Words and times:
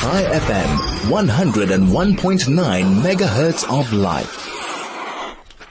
Chai 0.00 0.22
FM, 0.22 1.10
101.9 1.10 3.02
megahertz 3.02 3.80
of 3.80 3.92
life. 3.92 4.46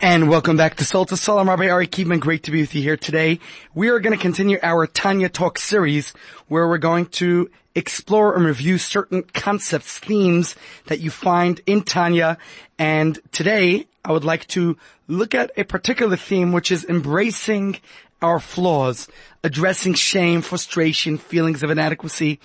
And 0.01 0.27
welcome 0.27 0.57
back 0.57 0.75
to 0.75 0.83
Soul 0.83 1.05
to 1.05 1.15
Soul. 1.15 1.39
I'm 1.39 1.47
Rabbi 1.47 1.69
Ari. 1.69 1.87
Great 1.87 2.43
to 2.43 2.51
be 2.51 2.59
with 2.59 2.75
you 2.75 2.81
here 2.81 2.97
today. 2.97 3.39
We 3.73 3.87
are 3.87 4.01
going 4.01 4.13
to 4.13 4.21
continue 4.21 4.59
our 4.61 4.85
Tanya 4.85 5.29
Talk 5.29 5.57
series 5.57 6.13
where 6.49 6.67
we're 6.67 6.77
going 6.77 7.05
to 7.05 7.49
explore 7.73 8.35
and 8.35 8.45
review 8.45 8.77
certain 8.77 9.23
concepts, 9.23 9.97
themes 9.97 10.55
that 10.87 10.99
you 10.99 11.09
find 11.09 11.61
in 11.65 11.83
Tanya. 11.83 12.37
And 12.77 13.17
today 13.31 13.87
I 14.03 14.11
would 14.11 14.25
like 14.25 14.45
to 14.47 14.77
look 15.07 15.35
at 15.35 15.51
a 15.55 15.63
particular 15.63 16.17
theme 16.17 16.51
which 16.51 16.69
is 16.69 16.83
embracing 16.83 17.79
our 18.21 18.41
flaws, 18.41 19.07
addressing 19.45 19.93
shame, 19.93 20.41
frustration, 20.41 21.17
feelings 21.17 21.63
of 21.63 21.69
inadequacy. 21.69 22.41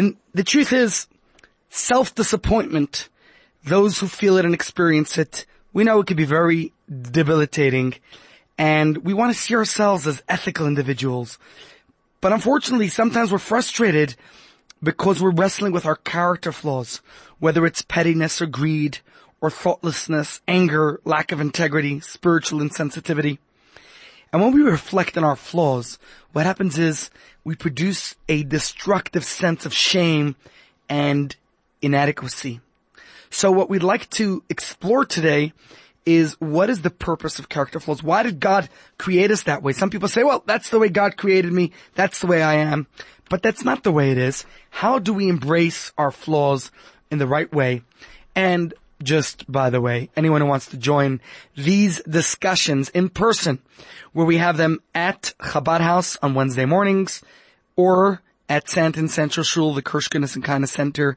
And 0.00 0.16
the 0.32 0.44
truth 0.44 0.72
is, 0.72 1.08
self-disappointment, 1.68 3.10
those 3.64 3.98
who 3.98 4.08
feel 4.08 4.38
it 4.38 4.46
and 4.46 4.54
experience 4.54 5.18
it, 5.18 5.44
we 5.74 5.84
know 5.84 6.00
it 6.00 6.06
can 6.06 6.16
be 6.16 6.24
very 6.24 6.72
debilitating 6.90 7.96
and 8.56 8.96
we 9.04 9.12
want 9.12 9.30
to 9.30 9.38
see 9.38 9.54
ourselves 9.54 10.06
as 10.06 10.22
ethical 10.26 10.66
individuals. 10.66 11.38
But 12.22 12.32
unfortunately, 12.32 12.88
sometimes 12.88 13.30
we're 13.30 13.36
frustrated 13.36 14.16
because 14.82 15.20
we're 15.20 15.32
wrestling 15.32 15.72
with 15.72 15.84
our 15.84 15.96
character 15.96 16.50
flaws, 16.50 17.02
whether 17.38 17.66
it's 17.66 17.82
pettiness 17.82 18.40
or 18.40 18.46
greed 18.46 19.00
or 19.42 19.50
thoughtlessness, 19.50 20.40
anger, 20.48 21.02
lack 21.04 21.30
of 21.30 21.42
integrity, 21.42 22.00
spiritual 22.00 22.60
insensitivity. 22.60 23.36
And 24.32 24.42
when 24.42 24.52
we 24.52 24.62
reflect 24.62 25.18
on 25.18 25.24
our 25.24 25.36
flaws, 25.36 25.98
what 26.32 26.46
happens 26.46 26.78
is 26.78 27.10
we 27.44 27.56
produce 27.56 28.14
a 28.28 28.44
destructive 28.44 29.24
sense 29.24 29.66
of 29.66 29.74
shame 29.74 30.36
and 30.88 31.34
inadequacy. 31.82 32.60
So 33.30 33.50
what 33.50 33.70
we'd 33.70 33.82
like 33.82 34.08
to 34.10 34.42
explore 34.48 35.04
today 35.04 35.52
is 36.06 36.40
what 36.40 36.70
is 36.70 36.82
the 36.82 36.90
purpose 36.90 37.38
of 37.38 37.48
character 37.48 37.78
flaws? 37.78 38.02
Why 38.02 38.22
did 38.22 38.40
God 38.40 38.68
create 38.98 39.30
us 39.30 39.44
that 39.44 39.62
way? 39.62 39.72
Some 39.72 39.90
people 39.90 40.08
say, 40.08 40.24
well, 40.24 40.42
that's 40.46 40.70
the 40.70 40.78
way 40.78 40.88
God 40.88 41.16
created 41.16 41.52
me. 41.52 41.72
That's 41.94 42.20
the 42.20 42.26
way 42.26 42.42
I 42.42 42.54
am. 42.54 42.86
But 43.28 43.42
that's 43.42 43.64
not 43.64 43.84
the 43.84 43.92
way 43.92 44.10
it 44.10 44.18
is. 44.18 44.44
How 44.70 44.98
do 44.98 45.12
we 45.12 45.28
embrace 45.28 45.92
our 45.96 46.10
flaws 46.10 46.70
in 47.10 47.18
the 47.18 47.26
right 47.26 47.52
way? 47.52 47.82
And 48.34 48.74
just 49.02 49.50
by 49.50 49.70
the 49.70 49.80
way, 49.80 50.10
anyone 50.16 50.40
who 50.40 50.46
wants 50.46 50.66
to 50.66 50.76
join 50.76 51.20
these 51.56 52.00
discussions 52.02 52.88
in 52.90 53.08
person, 53.08 53.58
where 54.12 54.26
we 54.26 54.36
have 54.36 54.56
them 54.56 54.80
at 54.94 55.34
Chabad 55.40 55.80
House 55.80 56.16
on 56.22 56.34
Wednesday 56.34 56.66
mornings, 56.66 57.22
or 57.76 58.20
at 58.48 58.66
Sandton 58.66 59.08
Central 59.08 59.44
Shul, 59.44 59.74
the 59.74 59.82
Kirsch 59.82 60.08
Goodness 60.08 60.34
and 60.34 60.44
Kindness 60.44 60.72
Center 60.72 61.16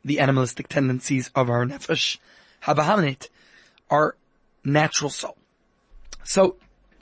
the 0.03 0.19
animalistic 0.19 0.67
tendencies 0.67 1.29
of 1.35 1.49
our 1.49 1.65
nefesh 1.65 2.17
habehamit, 2.63 3.29
our 3.93 4.15
natural 4.65 5.11
soul. 5.11 5.37
So 6.23 6.55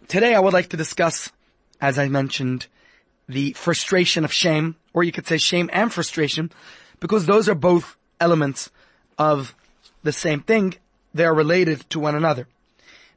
today 0.09 0.35
I 0.35 0.40
would 0.41 0.53
like 0.53 0.69
to 0.69 0.78
discuss, 0.78 1.31
as 1.79 1.97
I 1.97 2.09
mentioned, 2.09 2.68
the 3.29 3.53
frustration 3.53 4.25
of 4.25 4.34
shame, 4.34 4.75
or 4.94 5.03
you 5.03 5.13
could 5.13 5.25
say 5.25 5.38
shame 5.38 5.69
and 5.72 5.91
frustration, 5.91 6.51
because 7.00 7.25
those 7.25 7.47
are 7.47 7.56
both 7.56 7.96
elements 8.19 8.69
of 9.18 9.56
the 10.03 10.12
same 10.12 10.41
thing. 10.41 10.75
They 11.13 11.24
are 11.24 11.34
related 11.34 11.90
to 11.91 12.00
one 12.00 12.16
another. 12.16 12.47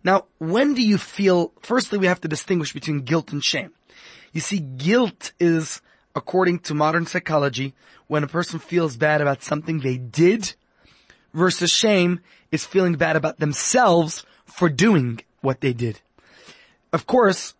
Now, 0.05 0.27
when 0.39 0.75
do 0.75 0.83
you 0.83 0.99
feel, 0.99 1.53
firstly 1.61 1.99
we 1.99 2.07
have 2.07 2.21
to 2.21 2.29
distinguish 2.29 2.73
between 2.73 3.01
guilt 3.01 3.33
and 3.33 3.43
shame. 3.43 3.73
You 4.33 4.41
see, 4.41 4.61
guilt 4.61 5.33
is, 5.41 5.81
according 6.15 6.61
to 6.61 6.75
modern 6.75 7.07
psychology, 7.07 7.75
when 8.07 8.23
a 8.23 8.29
person 8.29 8.61
feels 8.61 8.97
bad 8.97 9.21
about 9.21 9.43
something 9.43 9.81
they 9.81 9.97
did, 9.97 10.55
versus 11.35 11.71
shame 11.71 12.21
is 12.51 12.65
feeling 12.65 12.95
bad 12.95 13.17
about 13.17 13.39
themselves 13.39 14.25
for 14.47 14.69
doing 14.69 15.21
what 15.41 15.61
they 15.61 15.73
did. 15.73 16.01
Of 16.93 17.07
course, 17.07 17.55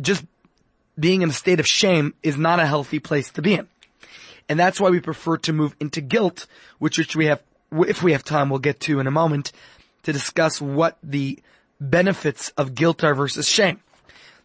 just 0.00 0.24
being 0.98 1.22
in 1.22 1.30
a 1.30 1.32
state 1.32 1.60
of 1.60 1.66
shame 1.66 2.14
is 2.22 2.36
not 2.36 2.58
a 2.58 2.66
healthy 2.66 2.98
place 2.98 3.30
to 3.32 3.42
be 3.42 3.54
in. 3.54 3.68
And 4.48 4.58
that's 4.58 4.80
why 4.80 4.90
we 4.90 5.00
prefer 5.00 5.36
to 5.38 5.52
move 5.52 5.76
into 5.78 6.00
guilt, 6.00 6.46
which, 6.78 6.98
which 6.98 7.14
we 7.14 7.26
have 7.26 7.40
if 7.72 8.02
we 8.02 8.12
have 8.12 8.24
time, 8.24 8.50
we'll 8.50 8.58
get 8.58 8.80
to 8.80 9.00
in 9.00 9.06
a 9.06 9.12
moment 9.12 9.52
to 10.02 10.12
discuss 10.12 10.60
what 10.60 10.98
the 11.02 11.38
benefits 11.80 12.50
of 12.56 12.74
guilt 12.74 13.04
are 13.04 13.14
versus 13.14 13.48
shame. 13.48 13.80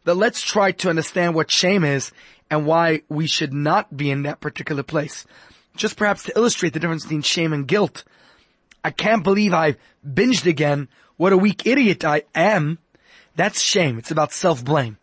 But 0.03 0.17
let's 0.17 0.41
try 0.41 0.71
to 0.73 0.89
understand 0.89 1.33
what 1.33 1.51
shame 1.51 1.83
is 1.83 2.11
and 2.49 2.65
why 2.65 3.01
we 3.09 3.27
should 3.27 3.53
not 3.53 3.95
be 3.95 4.11
in 4.11 4.23
that 4.23 4.39
particular 4.39 4.83
place. 4.83 5.25
Just 5.75 5.97
perhaps 5.97 6.23
to 6.23 6.33
illustrate 6.35 6.73
the 6.73 6.79
difference 6.79 7.03
between 7.03 7.23
shame 7.23 7.51
and 7.51 7.67
guilt. 7.67 8.03
I 8.85 8.91
can't 8.91 9.23
believe 9.23 9.51
I 9.51 9.77
binged 10.07 10.45
again. 10.45 10.89
What 11.17 11.33
a 11.33 11.37
weak 11.37 11.65
idiot 11.65 12.05
I 12.05 12.21
am. 12.35 12.77
That's 13.35 13.59
shame. 13.59 13.97
It's 13.97 14.11
about 14.11 14.31
self-blame. 14.31 14.99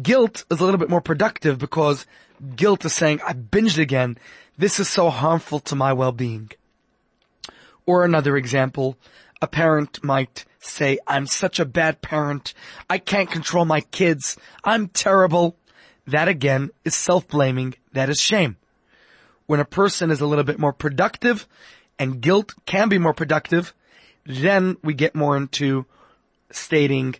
Guilt 0.00 0.46
is 0.50 0.58
a 0.58 0.64
little 0.64 0.80
bit 0.80 0.88
more 0.88 1.02
productive 1.02 1.58
because 1.58 2.06
guilt 2.56 2.82
is 2.86 2.94
saying, 2.94 3.20
I 3.22 3.34
binged 3.34 3.76
again. 3.76 4.16
This 4.56 4.80
is 4.80 4.88
so 4.88 5.10
harmful 5.10 5.60
to 5.60 5.76
my 5.76 5.92
well-being. 5.92 6.50
Or 7.84 8.06
another 8.06 8.38
example, 8.38 8.96
a 9.42 9.46
parent 9.46 10.02
might 10.02 10.46
say, 10.58 10.98
I'm 11.06 11.26
such 11.26 11.60
a 11.60 11.66
bad 11.66 12.00
parent. 12.00 12.54
I 12.88 12.96
can't 12.96 13.30
control 13.30 13.66
my 13.66 13.82
kids. 13.82 14.38
I'm 14.64 14.88
terrible. 14.88 15.58
That 16.06 16.28
again 16.28 16.70
is 16.86 16.94
self-blaming. 16.94 17.74
That 17.92 18.08
is 18.08 18.18
shame. 18.18 18.56
When 19.44 19.60
a 19.60 19.66
person 19.66 20.10
is 20.10 20.22
a 20.22 20.26
little 20.26 20.42
bit 20.42 20.58
more 20.58 20.72
productive 20.72 21.46
and 21.98 22.20
guilt 22.20 22.54
can 22.66 22.88
be 22.88 22.98
more 22.98 23.14
productive, 23.14 23.74
then 24.26 24.76
we 24.82 24.94
get 24.94 25.14
more 25.14 25.36
into 25.36 25.86
stating 26.50 27.14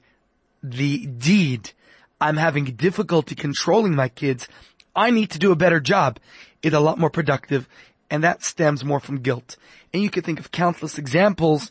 the 0.63 1.07
deed. 1.07 1.73
I'm 2.21 2.37
having 2.37 2.65
difficulty 2.65 3.35
controlling 3.35 3.95
my 3.95 4.09
kids. 4.09 4.49
I 4.97 5.11
need 5.11 5.31
to 5.31 5.39
do 5.39 5.53
a 5.53 5.57
better 5.57 5.81
job. 5.81 6.19
It's 6.63 6.75
a 6.75 6.81
lot 6.81 6.99
more 6.99 7.11
productive 7.11 7.69
and 8.11 8.23
that 8.25 8.43
stems 8.43 8.85
more 8.85 9.01
from 9.01 9.21
guilt. 9.21 9.57
And 9.93 10.03
you 10.03 10.11
could 10.11 10.25
think 10.25 10.39
of 10.39 10.51
countless 10.51 10.99
examples 10.99 11.71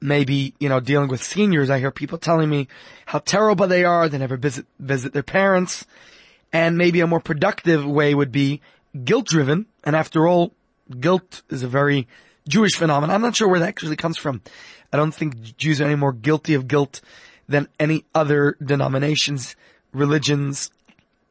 maybe, 0.00 0.54
you 0.58 0.68
know, 0.68 0.80
dealing 0.80 1.08
with 1.08 1.22
seniors, 1.22 1.70
I 1.70 1.78
hear 1.78 1.90
people 1.90 2.18
telling 2.18 2.48
me 2.48 2.68
how 3.06 3.18
terrible 3.18 3.66
they 3.66 3.84
are, 3.84 4.08
they 4.08 4.18
never 4.18 4.36
visit, 4.36 4.66
visit 4.78 5.12
their 5.12 5.22
parents. 5.22 5.84
And 6.52 6.76
maybe 6.76 7.00
a 7.00 7.06
more 7.06 7.20
productive 7.20 7.84
way 7.84 8.14
would 8.14 8.32
be 8.32 8.60
guilt 9.04 9.26
driven. 9.26 9.66
And 9.84 9.94
after 9.94 10.26
all, 10.26 10.52
guilt 10.98 11.42
is 11.50 11.62
a 11.62 11.68
very 11.68 12.08
Jewish 12.48 12.74
phenomenon. 12.74 13.14
I'm 13.14 13.22
not 13.22 13.36
sure 13.36 13.48
where 13.48 13.60
that 13.60 13.68
actually 13.68 13.96
comes 13.96 14.18
from. 14.18 14.42
I 14.92 14.96
don't 14.96 15.14
think 15.14 15.56
Jews 15.56 15.80
are 15.80 15.84
any 15.84 15.94
more 15.94 16.12
guilty 16.12 16.54
of 16.54 16.66
guilt 16.66 17.00
than 17.48 17.68
any 17.78 18.04
other 18.14 18.56
denominations, 18.64 19.56
religions, 19.92 20.70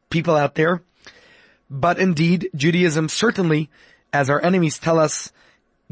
people 0.09 0.35
out 0.35 0.55
there. 0.55 0.81
But 1.69 1.99
indeed, 1.99 2.49
Judaism 2.55 3.09
certainly, 3.09 3.69
as 4.11 4.29
our 4.29 4.41
enemies 4.43 4.79
tell 4.79 4.99
us, 4.99 5.31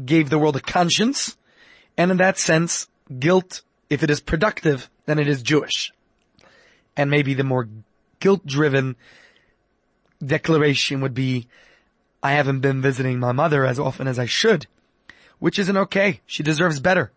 gave 0.04 0.30
the 0.30 0.38
world 0.38 0.56
a 0.56 0.60
conscience. 0.60 1.36
And 1.96 2.10
in 2.10 2.16
that 2.18 2.38
sense, 2.38 2.88
guilt, 3.18 3.62
if 3.90 4.02
it 4.02 4.10
is 4.10 4.20
productive, 4.20 4.90
then 5.06 5.18
it 5.18 5.28
is 5.28 5.42
Jewish. 5.42 5.92
And 6.96 7.10
maybe 7.10 7.34
the 7.34 7.44
more 7.44 7.68
guilt 8.20 8.44
driven 8.44 8.96
declaration 10.24 11.00
would 11.00 11.14
be, 11.14 11.48
I 12.22 12.32
haven't 12.32 12.60
been 12.60 12.82
visiting 12.82 13.18
my 13.20 13.32
mother 13.32 13.64
as 13.64 13.78
often 13.78 14.08
as 14.08 14.18
I 14.18 14.26
should, 14.26 14.66
which 15.38 15.58
isn't 15.58 15.76
okay. 15.76 16.20
She 16.26 16.42
deserves 16.42 16.80
better. 16.80 17.12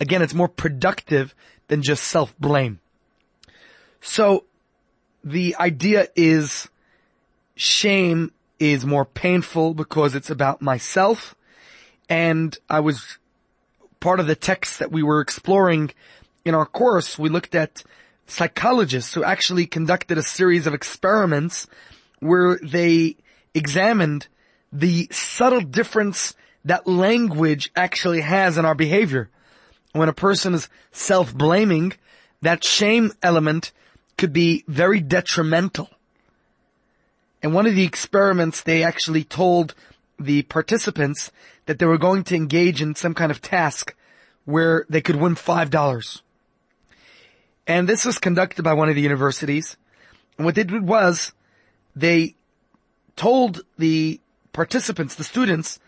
Again, 0.00 0.22
it's 0.22 0.34
more 0.34 0.48
productive 0.48 1.34
than 1.68 1.82
just 1.82 2.04
self-blame. 2.04 2.80
So 4.00 4.44
the 5.24 5.56
idea 5.56 6.08
is 6.16 6.68
shame 7.54 8.32
is 8.58 8.84
more 8.84 9.04
painful 9.04 9.74
because 9.74 10.14
it's 10.14 10.30
about 10.30 10.60
myself. 10.60 11.34
And 12.08 12.56
I 12.68 12.80
was 12.80 13.18
part 14.00 14.20
of 14.20 14.26
the 14.26 14.34
text 14.34 14.80
that 14.80 14.92
we 14.92 15.02
were 15.02 15.20
exploring 15.20 15.90
in 16.44 16.54
our 16.54 16.66
course. 16.66 17.18
We 17.18 17.28
looked 17.28 17.54
at 17.54 17.82
psychologists 18.26 19.14
who 19.14 19.24
actually 19.24 19.66
conducted 19.66 20.18
a 20.18 20.22
series 20.22 20.66
of 20.66 20.74
experiments 20.74 21.66
where 22.18 22.58
they 22.62 23.16
examined 23.54 24.28
the 24.72 25.08
subtle 25.10 25.60
difference 25.60 26.34
that 26.64 26.86
language 26.86 27.70
actually 27.76 28.20
has 28.20 28.56
in 28.56 28.64
our 28.64 28.74
behavior. 28.74 29.28
When 29.92 30.08
a 30.08 30.14
person 30.14 30.54
is 30.54 30.68
self-blaming, 30.92 31.92
that 32.40 32.64
shame 32.64 33.12
element 33.22 33.72
could 34.16 34.32
be 34.32 34.64
very 34.66 35.00
detrimental. 35.00 35.90
And 37.42 37.52
one 37.52 37.66
of 37.66 37.74
the 37.74 37.84
experiments, 37.84 38.62
they 38.62 38.84
actually 38.84 39.24
told 39.24 39.74
the 40.18 40.42
participants 40.42 41.32
that 41.66 41.78
they 41.78 41.86
were 41.86 41.98
going 41.98 42.24
to 42.24 42.36
engage 42.36 42.80
in 42.80 42.94
some 42.94 43.14
kind 43.14 43.30
of 43.30 43.42
task 43.42 43.94
where 44.44 44.86
they 44.88 45.00
could 45.00 45.16
win 45.16 45.34
$5. 45.34 46.20
And 47.66 47.88
this 47.88 48.04
was 48.04 48.18
conducted 48.18 48.62
by 48.62 48.74
one 48.74 48.88
of 48.88 48.94
the 48.94 49.00
universities. 49.00 49.76
And 50.36 50.44
what 50.44 50.54
they 50.54 50.64
did 50.64 50.86
was 50.86 51.32
they 51.94 52.34
told 53.16 53.62
the 53.78 54.20
participants, 54.52 55.14
the 55.14 55.24
students, 55.24 55.78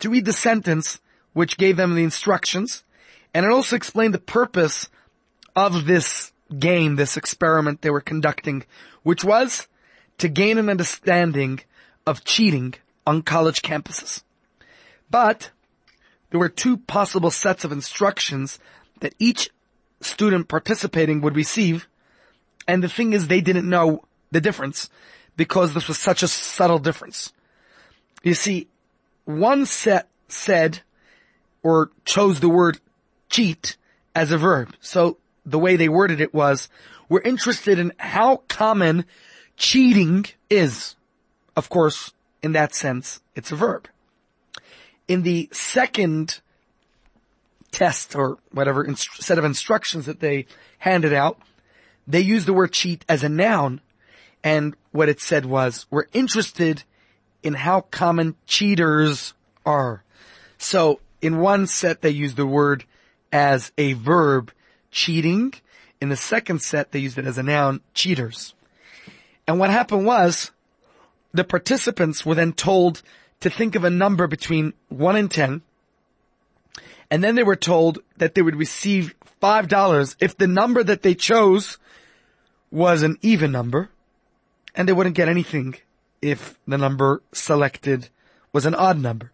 to 0.00 0.10
read 0.10 0.24
the 0.24 0.32
sentence 0.32 1.00
which 1.32 1.58
gave 1.58 1.76
them 1.76 1.94
the 1.94 2.04
instructions. 2.04 2.84
And 3.34 3.46
it 3.46 3.52
also 3.52 3.76
explained 3.76 4.14
the 4.14 4.18
purpose 4.18 4.88
of 5.56 5.86
this 5.86 6.32
game, 6.58 6.96
this 6.96 7.16
experiment 7.16 7.80
they 7.80 7.90
were 7.90 8.00
conducting, 8.00 8.64
which 9.02 9.24
was 9.24 9.68
to 10.18 10.28
gain 10.28 10.58
an 10.58 10.68
understanding 10.68 11.60
of 12.06 12.24
cheating 12.24 12.74
on 13.06 13.22
college 13.22 13.62
campuses. 13.62 14.22
But 15.10 15.50
there 16.30 16.40
were 16.40 16.48
two 16.48 16.78
possible 16.78 17.30
sets 17.30 17.64
of 17.64 17.72
instructions 17.72 18.58
that 19.00 19.14
each 19.18 19.50
student 20.00 20.48
participating 20.48 21.20
would 21.20 21.36
receive. 21.36 21.88
And 22.66 22.82
the 22.82 22.88
thing 22.88 23.12
is 23.12 23.26
they 23.26 23.40
didn't 23.40 23.68
know 23.68 24.04
the 24.30 24.40
difference 24.40 24.88
because 25.36 25.74
this 25.74 25.88
was 25.88 25.98
such 25.98 26.22
a 26.22 26.28
subtle 26.28 26.78
difference. 26.78 27.32
You 28.22 28.34
see, 28.34 28.68
one 29.24 29.66
set 29.66 30.08
said 30.28 30.80
or 31.62 31.90
chose 32.04 32.40
the 32.40 32.48
word 32.48 32.78
cheat 33.28 33.76
as 34.14 34.32
a 34.32 34.38
verb. 34.38 34.74
So 34.80 35.18
the 35.44 35.58
way 35.58 35.76
they 35.76 35.88
worded 35.88 36.20
it 36.20 36.34
was, 36.34 36.68
we're 37.08 37.20
interested 37.20 37.78
in 37.78 37.92
how 37.98 38.42
common 38.48 39.04
cheating 39.56 40.26
is. 40.50 40.96
Of 41.56 41.68
course, 41.68 42.12
in 42.42 42.52
that 42.52 42.74
sense, 42.74 43.20
it's 43.34 43.52
a 43.52 43.56
verb. 43.56 43.88
In 45.08 45.22
the 45.22 45.48
second 45.52 46.40
test 47.70 48.14
or 48.14 48.38
whatever 48.50 48.84
inst- 48.84 49.22
set 49.22 49.38
of 49.38 49.44
instructions 49.44 50.06
that 50.06 50.20
they 50.20 50.46
handed 50.78 51.12
out, 51.12 51.38
they 52.06 52.20
used 52.20 52.46
the 52.46 52.52
word 52.52 52.72
cheat 52.72 53.04
as 53.08 53.22
a 53.22 53.28
noun 53.28 53.80
and 54.44 54.74
what 54.90 55.08
it 55.08 55.20
said 55.20 55.46
was, 55.46 55.86
we're 55.90 56.06
interested 56.12 56.82
in 57.42 57.54
how 57.54 57.82
common 57.82 58.36
cheaters 58.46 59.34
are. 59.64 60.02
So 60.58 61.00
in 61.20 61.38
one 61.38 61.66
set 61.66 62.02
they 62.02 62.10
used 62.10 62.36
the 62.36 62.46
word 62.46 62.84
as 63.32 63.72
a 63.78 63.94
verb, 63.94 64.52
cheating. 64.90 65.54
In 66.00 66.08
the 66.08 66.16
second 66.16 66.60
set 66.62 66.92
they 66.92 66.98
used 66.98 67.18
it 67.18 67.26
as 67.26 67.38
a 67.38 67.42
noun, 67.42 67.80
cheaters. 67.94 68.54
And 69.46 69.58
what 69.58 69.70
happened 69.70 70.06
was, 70.06 70.50
the 71.32 71.44
participants 71.44 72.26
were 72.26 72.34
then 72.34 72.52
told 72.52 73.02
to 73.40 73.50
think 73.50 73.74
of 73.74 73.84
a 73.84 73.90
number 73.90 74.26
between 74.26 74.72
1 74.88 75.16
and 75.16 75.30
10, 75.30 75.62
and 77.10 77.24
then 77.24 77.34
they 77.34 77.42
were 77.42 77.56
told 77.56 77.98
that 78.18 78.34
they 78.34 78.42
would 78.42 78.56
receive 78.56 79.14
$5 79.42 80.16
if 80.20 80.36
the 80.36 80.46
number 80.46 80.82
that 80.82 81.02
they 81.02 81.14
chose 81.14 81.78
was 82.70 83.02
an 83.02 83.18
even 83.20 83.50
number, 83.50 83.90
and 84.74 84.88
they 84.88 84.92
wouldn't 84.92 85.16
get 85.16 85.28
anything 85.28 85.74
if 86.20 86.58
the 86.66 86.78
number 86.78 87.22
selected 87.32 88.08
was 88.52 88.66
an 88.66 88.74
odd 88.74 88.98
number. 88.98 89.32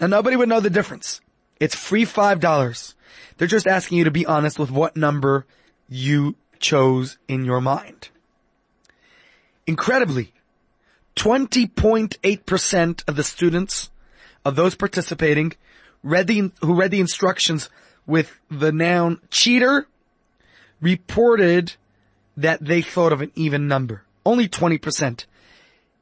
Now 0.00 0.06
nobody 0.06 0.36
would 0.36 0.48
know 0.48 0.60
the 0.60 0.70
difference. 0.70 1.20
It's 1.60 1.76
free 1.76 2.04
$5. 2.04 2.94
They're 3.36 3.48
just 3.48 3.66
asking 3.66 3.98
you 3.98 4.04
to 4.04 4.10
be 4.10 4.26
honest 4.26 4.58
with 4.58 4.70
what 4.70 4.96
number 4.96 5.46
you 5.88 6.36
chose 6.58 7.18
in 7.28 7.44
your 7.44 7.60
mind. 7.60 8.08
Incredibly, 9.66 10.32
20.8% 11.16 13.08
of 13.08 13.16
the 13.16 13.22
students 13.22 13.90
of 14.44 14.56
those 14.56 14.74
participating 14.74 15.52
read 16.02 16.26
the, 16.26 16.50
who 16.60 16.74
read 16.74 16.90
the 16.90 17.00
instructions 17.00 17.68
with 18.06 18.40
the 18.50 18.72
noun 18.72 19.20
cheater 19.30 19.86
reported 20.80 21.74
that 22.36 22.64
they 22.64 22.82
thought 22.82 23.12
of 23.12 23.20
an 23.20 23.30
even 23.34 23.68
number. 23.68 24.02
Only 24.24 24.48
20%. 24.48 25.24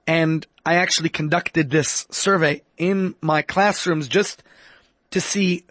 And 0.07 0.47
I 0.65 0.75
actually 0.75 1.09
conducted 1.09 1.71
this 1.71 2.07
survey 2.11 2.63
in 2.77 3.15
my 3.21 3.43
classrooms 3.43 4.09
just 4.09 4.43
to 5.11 5.21
see 5.21 5.65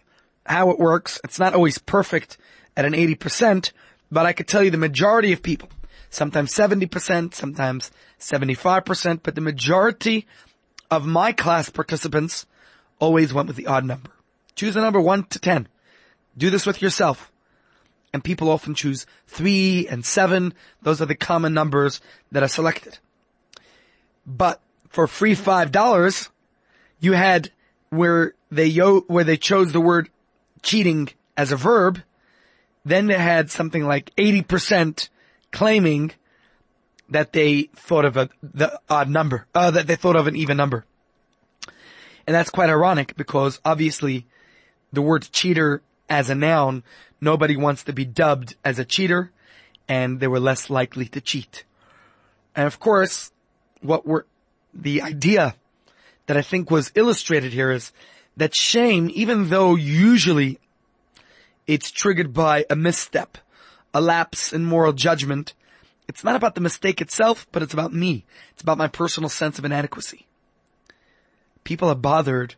how 0.46 0.72
it 0.72 0.80
works. 0.80 1.20
It's 1.24 1.40
not 1.40 1.54
always 1.54 1.78
perfect 1.78 2.38
at 2.76 2.86
an 2.86 2.94
80%, 2.94 3.72
but 4.12 4.26
I 4.26 4.34
could 4.34 4.48
tell 4.48 4.64
you 4.64 4.72
the 4.72 4.78
majority 4.78 5.32
of 5.32 5.44
people, 5.44 5.70
sometimes 6.10 6.54
70%, 6.54 7.34
sometimes 7.34 7.92
75%, 8.20 9.20
but 9.22 9.36
the 9.36 9.42
majority 9.42 10.26
of 10.90 11.06
my 11.06 11.32
class 11.32 11.70
participants 11.70 12.46
always 13.00 13.34
went 13.34 13.48
with 13.48 13.58
the 13.58 13.68
odd 13.68 13.86
number. 13.86 14.12
Choose 14.56 14.76
a 14.76 14.82
number 14.82 15.00
1 15.00 15.26
to 15.26 15.40
10. 15.40 15.68
Do 16.38 16.50
this 16.50 16.66
with 16.66 16.82
yourself. 16.82 17.32
And 18.12 18.24
people 18.24 18.50
often 18.50 18.74
choose 18.74 19.06
3 19.28 19.88
and 19.88 20.06
7. 20.06 20.54
Those 20.82 21.02
are 21.02 21.06
the 21.06 21.16
common 21.16 21.54
numbers 21.54 22.02
that 22.32 22.44
are 22.44 22.48
selected. 22.48 22.98
But 24.26 24.62
for 24.90 25.08
free 25.08 25.36
$5, 25.36 26.30
you 27.00 27.14
had 27.14 27.52
where 27.90 28.34
they 28.52 28.66
yo- 28.66 29.02
where 29.02 29.24
they 29.24 29.38
chose 29.38 29.72
the 29.72 29.82
word 29.82 30.10
cheating 30.62 31.10
as 31.38 31.52
a 31.52 31.56
verb, 31.56 32.02
then 32.84 33.08
they 33.08 33.18
had 33.18 33.50
something 33.52 33.86
like 33.86 34.14
80% 34.16 35.10
claiming 35.52 36.12
that 37.10 37.34
they 37.34 37.64
thought 37.76 38.06
of 38.06 38.18
a, 38.18 38.30
the 38.42 38.80
odd 38.90 39.10
number, 39.10 39.48
uh, 39.56 39.72
that 39.72 39.88
they 39.88 39.96
thought 39.96 40.16
of 40.16 40.28
an 40.28 40.36
even 40.36 40.58
number. 40.58 40.86
And 42.28 42.36
that's 42.36 42.52
quite 42.52 42.70
ironic 42.70 43.16
because 43.18 43.60
obviously 43.66 44.28
the 44.94 45.02
word 45.02 45.28
cheater 45.32 45.82
as 46.10 46.30
a 46.30 46.36
noun, 46.36 46.84
nobody 47.22 47.56
wants 47.56 47.84
to 47.84 47.94
be 47.94 48.06
dubbed 48.06 48.56
as 48.64 48.80
a 48.80 48.86
cheater 48.86 49.32
and 49.88 50.20
they 50.20 50.28
were 50.28 50.40
less 50.40 50.70
likely 50.70 51.06
to 51.06 51.22
cheat. 51.22 51.64
And 52.56 52.68
of 52.68 52.80
course, 52.80 53.32
what 53.82 54.06
we're, 54.06 54.24
the 54.74 55.02
idea 55.02 55.56
that 56.28 56.38
I 56.38 56.42
think 56.42 56.70
was 56.70 56.92
illustrated 56.96 57.54
here 57.54 57.72
is 57.72 57.92
that 58.38 58.56
shame, 58.56 59.10
even 59.14 59.50
though 59.50 59.76
usually 59.76 60.60
it's 61.68 61.92
triggered 61.92 62.34
by 62.34 62.66
a 62.70 62.76
misstep, 62.76 63.38
a 63.94 64.02
lapse 64.02 64.54
in 64.54 64.66
moral 64.66 64.94
judgment, 64.94 65.54
it's 66.08 66.24
not 66.24 66.36
about 66.36 66.56
the 66.56 66.62
mistake 66.62 67.02
itself, 67.02 67.48
but 67.52 67.62
it's 67.62 67.74
about 67.74 67.94
me. 67.94 68.26
It's 68.52 68.62
about 68.62 68.78
my 68.78 68.88
personal 68.88 69.30
sense 69.30 69.60
of 69.60 69.66
inadequacy. 69.66 70.26
People 71.64 71.90
are 71.90 71.96
bothered 71.96 72.56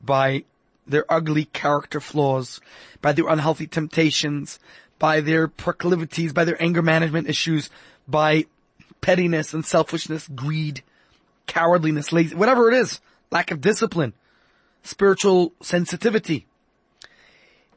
by 0.00 0.44
their 0.88 1.04
ugly 1.12 1.44
character 1.44 2.00
flaws, 2.00 2.60
by 3.00 3.12
their 3.12 3.28
unhealthy 3.28 3.66
temptations, 3.66 4.58
by 4.98 5.20
their 5.20 5.46
proclivities, 5.46 6.32
by 6.32 6.44
their 6.44 6.60
anger 6.62 6.82
management 6.82 7.28
issues, 7.28 7.70
by 8.08 8.46
pettiness 9.00 9.54
and 9.54 9.64
selfishness, 9.64 10.26
greed, 10.28 10.82
cowardliness, 11.46 12.12
lazy, 12.12 12.34
whatever 12.34 12.70
it 12.70 12.74
is, 12.74 13.00
lack 13.30 13.50
of 13.50 13.60
discipline, 13.60 14.12
spiritual 14.82 15.52
sensitivity. 15.62 16.46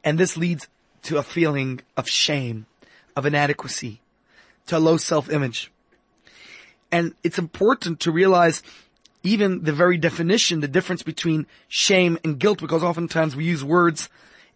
And 0.02 0.18
this 0.18 0.36
leads 0.36 0.68
to 1.02 1.18
a 1.18 1.22
feeling 1.22 1.80
of 1.96 2.08
shame, 2.08 2.66
of 3.14 3.26
inadequacy, 3.26 4.00
to 4.66 4.76
a 4.76 4.80
low 4.80 4.96
self-image. 4.96 5.70
And 6.90 7.14
it's 7.22 7.38
important 7.38 8.00
to 8.00 8.12
realize 8.12 8.62
even 9.22 9.62
the 9.62 9.72
very 9.72 9.96
definition, 9.96 10.60
the 10.60 10.68
difference 10.68 11.02
between 11.02 11.46
shame 11.68 12.18
and 12.24 12.38
guilt, 12.38 12.60
because 12.60 12.82
oftentimes 12.82 13.36
we 13.36 13.44
use 13.44 13.62
words 13.62 14.08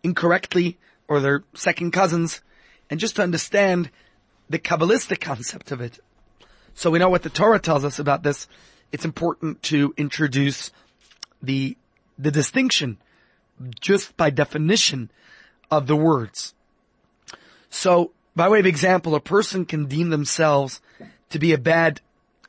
incorrectly 0.02 0.78
or 1.08 1.20
they're 1.20 1.44
second 1.54 1.92
cousins, 1.92 2.42
and 2.90 2.98
just 2.98 3.16
to 3.16 3.22
understand 3.22 3.90
the 4.50 4.58
Kabbalistic 4.58 5.20
concept 5.20 5.70
of 5.70 5.80
it. 5.80 6.00
So 6.74 6.90
we 6.90 6.98
know 6.98 7.08
what 7.08 7.22
the 7.22 7.30
Torah 7.30 7.60
tells 7.60 7.84
us 7.84 7.98
about 7.98 8.22
this. 8.22 8.48
It's 8.92 9.04
important 9.04 9.62
to 9.64 9.94
introduce 9.96 10.72
the, 11.42 11.76
the 12.18 12.30
distinction 12.30 12.98
just 13.80 14.16
by 14.16 14.30
definition 14.30 15.10
of 15.70 15.86
the 15.86 15.96
words. 15.96 16.54
So 17.70 18.12
by 18.34 18.48
way 18.48 18.60
of 18.60 18.66
example, 18.66 19.14
a 19.14 19.20
person 19.20 19.64
can 19.64 19.86
deem 19.86 20.10
themselves 20.10 20.80
to 21.30 21.38
be 21.38 21.52
a 21.52 21.58
bad, 21.58 22.00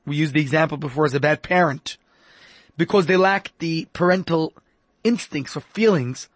we 0.06 0.16
used 0.16 0.34
the 0.34 0.42
example 0.42 0.78
before 0.78 1.06
as 1.06 1.14
a 1.14 1.20
bad 1.20 1.42
parent 1.42 1.98
because 2.78 3.08
they 3.08 3.18
lack 3.18 3.52
the 3.60 3.88
parental 3.94 4.54
instincts 5.04 5.58
or 5.58 5.62
feelings, 5.62 6.30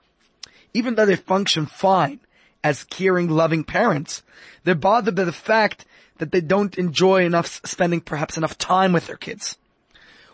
even 0.74 0.96
though 0.96 1.06
they 1.06 1.16
function 1.16 1.66
fine 1.66 2.20
as 2.64 2.84
caring, 2.84 3.30
loving 3.30 3.64
parents, 3.64 4.24
they're 4.64 4.76
bothered 4.76 5.16
by 5.16 5.24
the 5.24 5.32
fact 5.32 5.86
that 6.18 6.32
they 6.32 6.42
don't 6.42 6.78
enjoy 6.78 7.26
enough 7.26 7.62
spending 7.66 8.02
perhaps 8.02 8.38
enough 8.38 8.58
time 8.58 8.94
with 8.94 9.08
their 9.08 9.18
kids. 9.18 9.58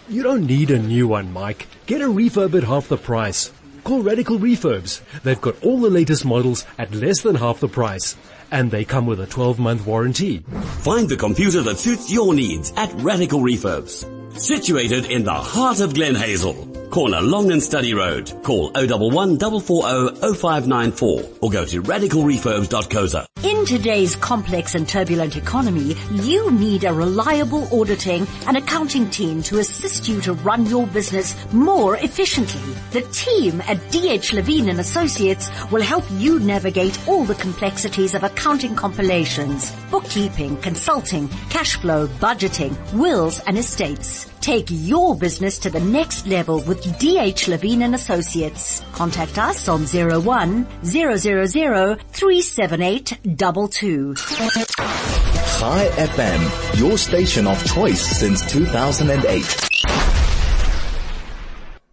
You 0.10 0.24
don't 0.24 0.48
need 0.48 0.72
a 0.72 0.80
new 0.80 1.08
one, 1.08 1.32
Mike. 1.32 1.68
Get 1.86 2.02
a 2.02 2.06
refurb 2.06 2.58
at 2.58 2.64
half 2.64 2.88
the 2.88 2.98
price. 2.98 3.52
Call 3.84 4.02
Radical 4.02 4.38
Refurbs. 4.38 5.02
They've 5.24 5.40
got 5.40 5.64
all 5.64 5.80
the 5.80 5.90
latest 5.90 6.26
models 6.26 6.66
at 6.78 6.94
less 6.94 7.22
than 7.22 7.36
half 7.36 7.60
the 7.60 7.68
price. 7.68 8.16
And 8.52 8.72
they 8.72 8.86
come 8.86 9.06
with 9.06 9.20
a 9.20 9.28
12 9.28 9.60
month 9.60 9.86
warranty. 9.86 10.40
Find 10.80 11.08
the 11.08 11.18
computer 11.18 11.62
that 11.62 11.80
suits 11.80 12.12
your 12.12 12.34
needs 12.34 12.74
at 12.76 12.94
Radical 12.96 13.42
Refurbs. 13.42 14.06
Situated 14.40 15.06
in 15.06 15.24
the 15.24 15.34
heart 15.34 15.80
of 15.80 15.94
Glen 15.94 16.16
Hazel. 16.16 16.69
Corner 16.90 17.22
Long 17.22 17.52
and 17.52 17.62
Study 17.62 17.94
Road. 17.94 18.32
Call 18.44 18.72
011 18.76 19.38
440 19.40 20.34
0594 20.36 21.24
or 21.42 21.52
go 21.52 21.66
to 21.66 21.82
radicalrefurbs.coza. 21.84 23.26
In 23.44 23.66
today's 23.66 24.16
complex 24.16 24.76
and 24.76 24.88
turbulent 24.88 25.38
economy, 25.38 25.96
you 26.12 26.52
need 26.52 26.84
a 26.84 26.94
reliable 26.94 27.68
auditing 27.80 28.28
and 28.48 28.58
accounting 28.58 29.10
team 29.10 29.42
to 29.44 29.60
assist 29.60 30.08
you 30.08 30.20
to 30.22 30.34
run 30.34 30.66
your 30.66 30.88
business 30.88 31.36
more 31.54 31.96
efficiently. 31.98 32.74
The 32.92 33.02
team 33.12 33.62
at 33.62 33.78
DH 33.92 34.34
Levine 34.34 34.70
and 34.70 34.80
Associates 34.80 35.50
will 35.72 35.82
help 35.82 36.04
you 36.12 36.40
navigate 36.40 37.00
all 37.08 37.24
the 37.24 37.36
complexities 37.36 38.14
of 38.14 38.24
accounting 38.24 38.76
compilations, 38.76 39.72
bookkeeping, 39.92 40.58
consulting, 40.58 41.30
cash 41.50 41.76
flow, 41.78 42.08
budgeting, 42.08 42.76
wills 42.94 43.40
and 43.42 43.58
estates. 43.58 44.29
Take 44.42 44.68
your 44.70 45.16
business 45.18 45.60
to 45.60 45.70
the 45.70 45.82
next 45.82 46.26
level 46.26 46.62
with 46.62 46.82
DH 46.98 47.50
Levine 47.50 47.82
and 47.82 47.94
Associates. 47.94 48.82
Contact 48.94 49.38
us 49.38 49.68
on 49.68 49.86
01 49.86 50.66
000 50.84 51.18
37822. 51.18 54.16
Chai 54.16 55.90
FM, 55.90 56.80
your 56.80 56.98
station 56.98 57.48
of 57.48 57.62
choice 57.66 58.02
since 58.02 58.50
2008. 58.50 59.68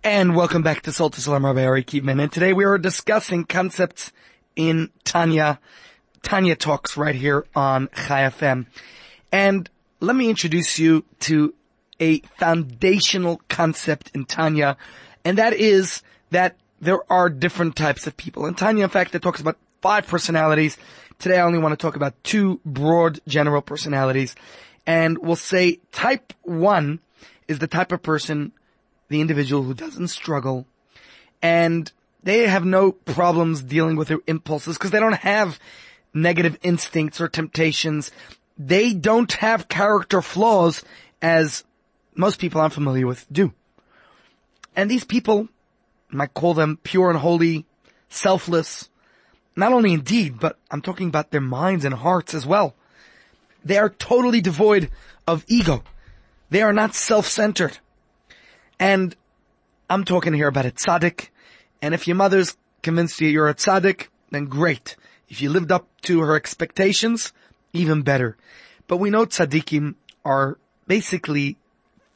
And 0.04 0.36
welcome 0.36 0.62
back 0.62 0.82
to 0.82 0.92
Soul 0.92 1.10
to 1.10 1.20
Salam 1.20 1.44
Rabbi 1.44 1.64
Ari 1.64 1.82
Kievman. 1.82 2.22
And 2.22 2.30
today 2.30 2.52
we 2.52 2.64
are 2.64 2.78
discussing 2.78 3.42
concepts 3.42 4.12
in 4.54 4.90
Tanya, 5.02 5.58
Tanya 6.22 6.54
Talks 6.54 6.96
right 6.96 7.16
here 7.16 7.44
on 7.56 7.88
Chai 7.88 8.30
FM. 8.30 8.66
And 9.32 9.68
let 9.98 10.14
me 10.14 10.30
introduce 10.30 10.78
you 10.78 11.04
to 11.20 11.52
a 12.00 12.20
foundational 12.38 13.40
concept 13.48 14.10
in 14.14 14.24
Tanya, 14.24 14.76
and 15.24 15.38
that 15.38 15.52
is 15.52 16.02
that 16.30 16.56
there 16.80 17.00
are 17.10 17.28
different 17.28 17.76
types 17.76 18.06
of 18.06 18.16
people. 18.16 18.46
In 18.46 18.54
Tanya, 18.54 18.84
in 18.84 18.90
fact, 18.90 19.14
it 19.14 19.22
talks 19.22 19.40
about 19.40 19.56
five 19.80 20.06
personalities. 20.06 20.76
Today 21.18 21.38
I 21.38 21.42
only 21.42 21.58
want 21.58 21.72
to 21.72 21.82
talk 21.82 21.96
about 21.96 22.22
two 22.22 22.60
broad 22.64 23.20
general 23.26 23.62
personalities. 23.62 24.34
And 24.86 25.18
we'll 25.18 25.36
say 25.36 25.80
type 25.90 26.32
one 26.42 27.00
is 27.48 27.58
the 27.58 27.66
type 27.66 27.92
of 27.92 28.02
person, 28.02 28.52
the 29.08 29.20
individual 29.20 29.62
who 29.62 29.74
doesn't 29.74 30.08
struggle 30.08 30.66
and 31.42 31.92
they 32.22 32.46
have 32.48 32.64
no 32.64 32.92
problems 32.92 33.62
dealing 33.62 33.96
with 33.96 34.08
their 34.08 34.20
impulses 34.26 34.76
because 34.76 34.90
they 34.90 35.00
don't 35.00 35.12
have 35.12 35.60
negative 36.12 36.58
instincts 36.62 37.20
or 37.20 37.28
temptations. 37.28 38.10
They 38.58 38.94
don't 38.94 39.30
have 39.34 39.68
character 39.68 40.22
flaws 40.22 40.82
as 41.22 41.64
most 42.16 42.38
people 42.38 42.60
I'm 42.60 42.70
familiar 42.70 43.06
with 43.06 43.26
do. 43.30 43.52
And 44.74 44.90
these 44.90 45.04
people, 45.04 45.48
might 46.10 46.34
call 46.34 46.54
them 46.54 46.78
pure 46.82 47.10
and 47.10 47.18
holy, 47.18 47.66
selfless, 48.08 48.88
not 49.56 49.72
only 49.72 49.92
in 49.92 50.02
deed, 50.02 50.38
but 50.38 50.58
I'm 50.70 50.82
talking 50.82 51.08
about 51.08 51.30
their 51.30 51.40
minds 51.40 51.84
and 51.84 51.94
hearts 51.94 52.34
as 52.34 52.46
well. 52.46 52.74
They 53.64 53.78
are 53.78 53.88
totally 53.88 54.40
devoid 54.40 54.90
of 55.26 55.44
ego. 55.48 55.82
They 56.50 56.62
are 56.62 56.72
not 56.72 56.94
self-centered. 56.94 57.78
And 58.78 59.16
I'm 59.90 60.04
talking 60.04 60.34
here 60.34 60.48
about 60.48 60.66
a 60.66 60.70
tzaddik. 60.70 61.28
And 61.80 61.94
if 61.94 62.06
your 62.06 62.16
mother's 62.16 62.56
convinced 62.82 63.20
you 63.20 63.28
you're 63.28 63.48
a 63.48 63.54
tzaddik, 63.54 64.08
then 64.30 64.44
great. 64.44 64.96
If 65.28 65.42
you 65.42 65.50
lived 65.50 65.72
up 65.72 65.88
to 66.02 66.20
her 66.20 66.36
expectations, 66.36 67.32
even 67.72 68.02
better. 68.02 68.36
But 68.86 68.98
we 68.98 69.10
know 69.10 69.26
tzaddikim 69.26 69.94
are 70.24 70.58
basically 70.86 71.56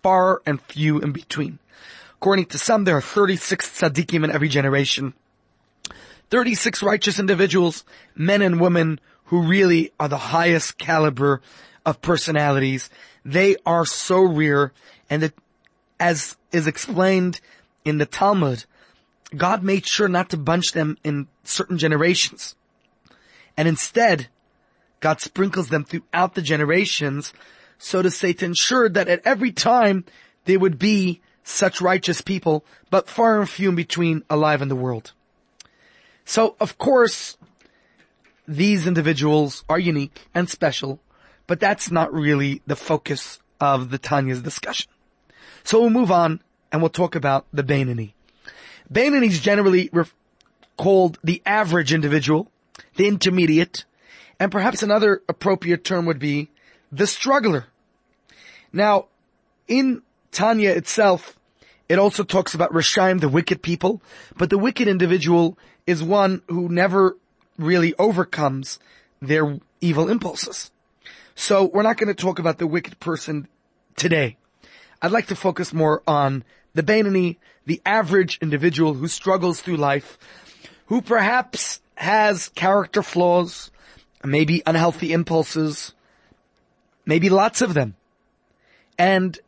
far 0.03 0.43
and 0.47 0.61
few 0.61 0.99
in 0.99 1.13
between. 1.13 1.59
According 2.15 2.47
to 2.47 2.59
some, 2.59 2.85
there 2.85 2.97
are 2.97 3.03
36 3.03 3.81
tzaddikim 3.81 4.25
in 4.25 4.31
every 4.31 4.49
generation. 4.49 5.15
36 6.31 6.83
righteous 6.83 7.19
individuals, 7.19 7.85
men 8.15 8.43
and 8.43 8.61
women 8.61 9.01
who 9.25 9.43
really 9.43 9.93
are 9.99 10.09
the 10.09 10.19
highest 10.19 10.79
caliber 10.79 11.41
of 11.85 12.03
personalities. 12.03 12.91
They 13.25 13.57
are 13.65 13.85
so 13.85 14.23
rare 14.23 14.73
and 15.09 15.23
that 15.23 15.35
as 15.99 16.37
is 16.53 16.67
explained 16.67 17.41
in 17.85 17.99
the 17.99 18.07
Talmud, 18.07 18.65
God 19.37 19.63
made 19.63 19.87
sure 19.87 20.09
not 20.09 20.31
to 20.31 20.37
bunch 20.37 20.73
them 20.73 20.97
in 21.05 21.29
certain 21.45 21.79
generations. 21.79 22.57
And 23.57 23.69
instead, 23.69 24.29
God 25.01 25.21
sprinkles 25.21 25.69
them 25.69 25.85
throughout 25.85 26.35
the 26.35 26.43
generations, 26.43 27.33
so 27.83 28.03
to 28.03 28.11
say, 28.11 28.35
to 28.35 28.45
ensure 28.45 28.91
that 28.91 29.09
at 29.09 29.23
every 29.25 29.51
time 29.51 30.05
there 30.45 30.59
would 30.59 30.79
be 30.79 31.23
such 31.43 31.81
righteous 31.81 32.21
people, 32.21 32.63
but 32.91 33.09
far 33.09 33.41
and 33.41 33.49
few 33.49 33.71
in 33.71 33.75
between 33.75 34.23
alive 34.29 34.61
in 34.61 34.69
the 34.69 34.77
world. 34.77 35.13
So, 36.27 36.57
of 36.61 36.77
course, 36.77 37.39
these 38.47 38.87
individuals 38.87 39.65
are 39.69 39.79
unique 39.79 40.29
and 40.35 40.49
special, 40.49 41.01
but 41.47 41.59
that's 41.59 41.91
not 41.91 42.13
really 42.13 42.61
the 42.67 42.77
focus 42.77 43.41
of 43.61 43.91
the 43.91 43.99
Tanya's 43.99 44.43
discussion. 44.43 44.91
So 45.65 45.81
we'll 45.81 45.91
move 45.91 46.13
on 46.13 46.43
and 46.71 46.83
we'll 46.83 46.91
talk 46.91 47.15
about 47.15 47.47
the 47.53 47.65
Beinoni. 47.65 48.13
Beinoni 48.93 49.29
is 49.29 49.41
generally 49.41 49.89
ref- 49.93 50.15
called 50.77 51.19
the 51.25 51.43
average 51.47 51.95
individual, 51.95 52.51
the 52.97 53.09
intermediate, 53.09 53.87
and 54.39 54.53
perhaps 54.53 54.83
another 54.83 55.23
appropriate 55.29 55.83
term 55.83 56.05
would 56.05 56.19
be 56.19 56.50
the 56.93 57.07
struggler. 57.07 57.67
Now, 58.73 59.07
in 59.69 60.03
Tanya 60.33 60.71
itself, 60.71 61.39
it 61.89 61.99
also 61.99 62.23
talks 62.23 62.55
about 62.55 62.73
Rishaim, 62.73 63.21
the 63.21 63.29
wicked 63.29 63.63
people, 63.63 64.01
but 64.37 64.51
the 64.51 64.59
wicked 64.59 64.89
individual 64.89 65.59
is 65.87 66.03
one 66.03 66.43
who 66.49 66.69
never 66.69 67.17
really 67.59 67.95
overcomes 67.99 68.79
their 69.21 69.59
evil 69.81 70.09
impulses. 70.09 70.71
So 71.35 71.65
we're 71.65 71.83
not 71.83 71.97
going 71.97 72.15
to 72.15 72.23
talk 72.23 72.39
about 72.39 72.59
the 72.59 72.67
wicked 72.67 73.01
person 73.01 73.49
today. 73.97 74.37
I'd 75.03 75.11
like 75.11 75.29
to 75.29 75.37
focus 75.37 75.73
more 75.73 76.03
on 76.07 76.45
the 76.75 76.83
Beinoni, 76.83 77.37
the 77.67 77.81
average 77.85 78.39
individual 78.41 78.95
who 78.95 79.09
struggles 79.09 79.61
through 79.61 79.77
life, 79.77 80.19
who 80.87 81.03
perhaps 81.03 81.81
has 81.95 82.49
character 82.51 83.03
flaws, 83.03 83.71
maybe 84.25 84.63
unhealthy 84.67 85.13
impulses, 85.13 85.95
maybe 87.05 87.29
lots 87.29 87.63
of 87.63 87.75
them. 87.75 87.97
And 88.99 89.39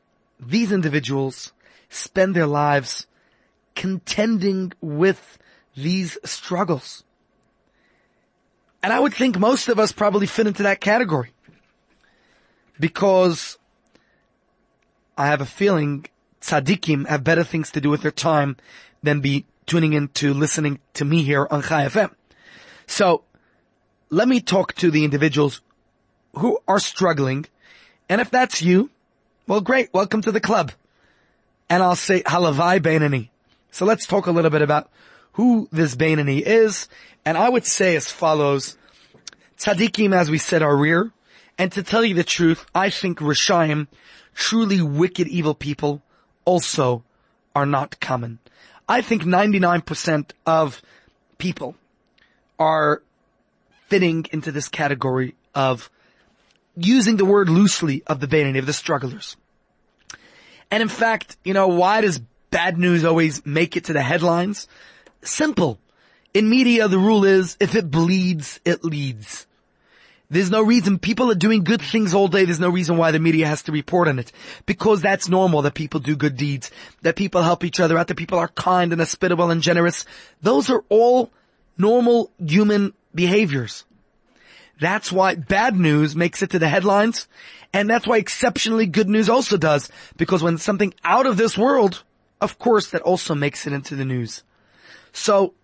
these 0.40 0.72
individuals 0.72 1.52
spend 1.88 2.34
their 2.34 2.46
lives 2.46 3.06
contending 3.74 4.72
with 4.80 5.38
these 5.76 6.18
struggles. 6.24 7.04
And 8.82 8.92
I 8.92 8.98
would 8.98 9.14
think 9.14 9.38
most 9.38 9.68
of 9.68 9.78
us 9.78 9.92
probably 9.92 10.26
fit 10.26 10.46
into 10.46 10.64
that 10.64 10.80
category. 10.80 11.32
Because 12.80 13.58
I 15.16 15.26
have 15.26 15.40
a 15.40 15.46
feeling 15.46 16.06
tzaddikim 16.40 17.06
have 17.06 17.22
better 17.22 17.44
things 17.44 17.70
to 17.72 17.80
do 17.80 17.90
with 17.90 18.02
their 18.02 18.10
time 18.10 18.56
than 19.02 19.20
be 19.20 19.46
tuning 19.66 19.92
in 19.92 20.08
to 20.08 20.34
listening 20.34 20.80
to 20.94 21.04
me 21.04 21.22
here 21.22 21.46
on 21.50 21.62
Chai 21.62 21.86
FM. 21.86 22.12
So, 22.86 23.24
let 24.10 24.28
me 24.28 24.40
talk 24.40 24.74
to 24.74 24.90
the 24.90 25.04
individuals 25.04 25.60
who 26.34 26.58
are 26.66 26.78
struggling. 26.78 27.46
And 28.08 28.20
if 28.20 28.30
that's 28.30 28.62
you, 28.62 28.90
well 29.46 29.60
great, 29.60 29.92
welcome 29.92 30.22
to 30.22 30.32
the 30.32 30.40
club. 30.40 30.72
And 31.68 31.82
I'll 31.82 31.96
say 31.96 32.22
halavai 32.22 32.80
Beinoni. 32.80 33.28
So 33.70 33.84
let's 33.84 34.06
talk 34.06 34.26
a 34.26 34.32
little 34.32 34.50
bit 34.50 34.62
about 34.62 34.90
who 35.32 35.68
this 35.72 35.94
Beinoni 35.94 36.42
is. 36.42 36.88
And 37.24 37.38
I 37.38 37.48
would 37.48 37.66
say 37.66 37.96
as 37.96 38.10
follows, 38.10 38.76
tzaddikim, 39.58 40.14
as 40.14 40.30
we 40.30 40.38
said, 40.38 40.62
are 40.62 40.76
rare. 40.76 41.10
And 41.58 41.70
to 41.72 41.82
tell 41.82 42.04
you 42.04 42.14
the 42.14 42.24
truth, 42.24 42.66
I 42.74 42.90
think 42.90 43.18
Rishaim, 43.18 43.86
truly 44.34 44.82
wicked 44.82 45.28
evil 45.28 45.54
people, 45.54 46.02
also 46.44 47.04
are 47.54 47.66
not 47.66 48.00
common. 48.00 48.38
I 48.88 49.00
think 49.00 49.22
99% 49.22 50.32
of 50.44 50.82
people 51.38 51.76
are 52.58 53.02
fitting 53.88 54.26
into 54.32 54.52
this 54.52 54.68
category 54.68 55.34
of 55.54 55.90
using 56.76 57.16
the 57.16 57.24
word 57.24 57.48
loosely 57.48 58.02
of 58.06 58.20
the 58.20 58.26
Beinoni, 58.26 58.58
of 58.58 58.66
the 58.66 58.72
strugglers. 58.72 59.36
And 60.70 60.82
in 60.82 60.88
fact, 60.88 61.36
you 61.44 61.52
know, 61.52 61.68
why 61.68 62.00
does 62.00 62.20
bad 62.50 62.78
news 62.78 63.04
always 63.04 63.44
make 63.44 63.76
it 63.76 63.84
to 63.84 63.92
the 63.92 64.02
headlines? 64.02 64.68
Simple. 65.22 65.78
In 66.34 66.48
media, 66.48 66.88
the 66.88 66.98
rule 66.98 67.24
is 67.24 67.56
if 67.60 67.74
it 67.74 67.90
bleeds, 67.90 68.58
it 68.64 68.84
leads. 68.84 69.46
There's 70.30 70.50
no 70.50 70.62
reason 70.62 70.98
people 70.98 71.30
are 71.30 71.34
doing 71.34 71.62
good 71.62 71.82
things 71.82 72.14
all 72.14 72.26
day. 72.26 72.46
There's 72.46 72.58
no 72.58 72.70
reason 72.70 72.96
why 72.96 73.10
the 73.10 73.18
media 73.18 73.46
has 73.46 73.64
to 73.64 73.72
report 73.72 74.08
on 74.08 74.18
it. 74.18 74.32
Because 74.64 75.02
that's 75.02 75.28
normal 75.28 75.60
that 75.62 75.74
people 75.74 76.00
do 76.00 76.16
good 76.16 76.38
deeds, 76.38 76.70
that 77.02 77.16
people 77.16 77.42
help 77.42 77.64
each 77.64 77.80
other 77.80 77.98
out, 77.98 78.06
that 78.06 78.16
people 78.16 78.38
are 78.38 78.48
kind 78.48 78.92
and 78.92 79.00
hospitable 79.02 79.50
and 79.50 79.60
generous. 79.60 80.06
Those 80.40 80.70
are 80.70 80.84
all 80.88 81.30
normal 81.76 82.30
human 82.38 82.94
behaviors. 83.14 83.84
That's 84.80 85.12
why 85.12 85.34
bad 85.34 85.76
news 85.76 86.16
makes 86.16 86.42
it 86.42 86.50
to 86.50 86.58
the 86.58 86.68
headlines. 86.68 87.28
And 87.72 87.88
that's 87.88 88.06
why 88.06 88.18
exceptionally 88.18 88.86
good 88.86 89.08
news 89.08 89.28
also 89.28 89.56
does. 89.56 89.90
Because 90.16 90.42
when 90.42 90.58
something 90.58 90.92
out 91.04 91.26
of 91.26 91.36
this 91.36 91.56
world, 91.56 92.02
of 92.40 92.58
course 92.58 92.90
that 92.90 93.02
also 93.02 93.34
makes 93.34 93.66
it 93.66 93.72
into 93.72 93.94
the 93.94 94.04
news. 94.04 94.42
So 95.12 95.54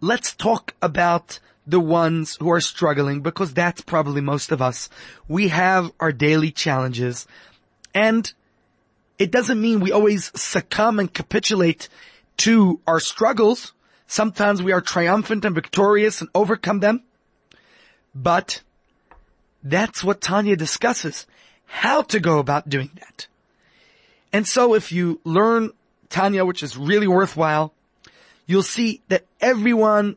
let's 0.00 0.34
talk 0.34 0.74
about 0.80 1.40
the 1.66 1.80
ones 1.80 2.36
who 2.40 2.50
are 2.50 2.60
struggling 2.60 3.20
because 3.20 3.52
that's 3.52 3.82
probably 3.82 4.22
most 4.22 4.52
of 4.52 4.62
us. 4.62 4.88
We 5.26 5.48
have 5.48 5.92
our 6.00 6.12
daily 6.12 6.50
challenges 6.50 7.26
and 7.94 8.32
it 9.18 9.30
doesn't 9.30 9.60
mean 9.60 9.80
we 9.80 9.92
always 9.92 10.30
succumb 10.40 10.98
and 10.98 11.12
capitulate 11.12 11.88
to 12.38 12.80
our 12.86 13.00
struggles. 13.00 13.72
Sometimes 14.06 14.62
we 14.62 14.72
are 14.72 14.80
triumphant 14.80 15.44
and 15.44 15.54
victorious 15.54 16.20
and 16.20 16.30
overcome 16.34 16.80
them. 16.80 17.02
But 18.14 18.62
that's 19.62 20.02
what 20.02 20.20
Tanya 20.20 20.56
discusses. 20.56 21.26
How 21.66 22.02
to 22.02 22.20
go 22.20 22.38
about 22.38 22.68
doing 22.68 22.90
that. 22.94 23.26
And 24.32 24.46
so 24.46 24.74
if 24.74 24.92
you 24.92 25.20
learn 25.24 25.70
Tanya, 26.08 26.44
which 26.44 26.62
is 26.62 26.76
really 26.76 27.08
worthwhile, 27.08 27.72
you'll 28.46 28.62
see 28.62 29.02
that 29.08 29.24
everyone 29.40 30.16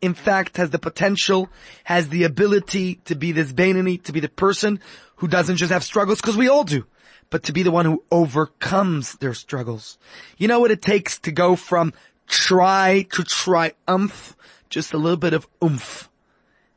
in 0.00 0.14
fact 0.14 0.56
has 0.56 0.70
the 0.70 0.78
potential, 0.78 1.48
has 1.84 2.08
the 2.08 2.24
ability 2.24 2.96
to 3.04 3.14
be 3.14 3.32
this 3.32 3.52
Beinoni, 3.52 4.02
to 4.02 4.12
be 4.12 4.20
the 4.20 4.28
person 4.28 4.80
who 5.16 5.28
doesn't 5.28 5.56
just 5.56 5.72
have 5.72 5.84
struggles, 5.84 6.20
because 6.20 6.36
we 6.36 6.48
all 6.48 6.64
do, 6.64 6.84
but 7.30 7.44
to 7.44 7.52
be 7.52 7.62
the 7.62 7.70
one 7.70 7.86
who 7.86 8.02
overcomes 8.10 9.14
their 9.14 9.34
struggles. 9.34 9.98
You 10.36 10.48
know 10.48 10.58
what 10.58 10.72
it 10.72 10.82
takes 10.82 11.20
to 11.20 11.32
go 11.32 11.54
from 11.54 11.92
try 12.26 13.06
to 13.12 13.22
triumph, 13.22 14.36
just 14.68 14.92
a 14.92 14.98
little 14.98 15.16
bit 15.16 15.34
of 15.34 15.46
oomph. 15.62 16.08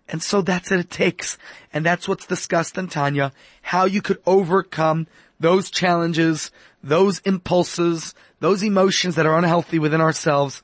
And 0.07 0.21
so 0.21 0.41
that's 0.41 0.69
what 0.71 0.79
it 0.79 0.89
takes. 0.89 1.37
And 1.73 1.85
that's 1.85 2.07
what's 2.07 2.27
discussed 2.27 2.77
in 2.77 2.87
Tanya, 2.87 3.31
how 3.61 3.85
you 3.85 4.01
could 4.01 4.21
overcome 4.25 5.07
those 5.39 5.71
challenges, 5.71 6.51
those 6.83 7.19
impulses, 7.19 8.13
those 8.39 8.63
emotions 8.63 9.15
that 9.15 9.25
are 9.25 9.37
unhealthy 9.37 9.79
within 9.79 10.01
ourselves, 10.01 10.61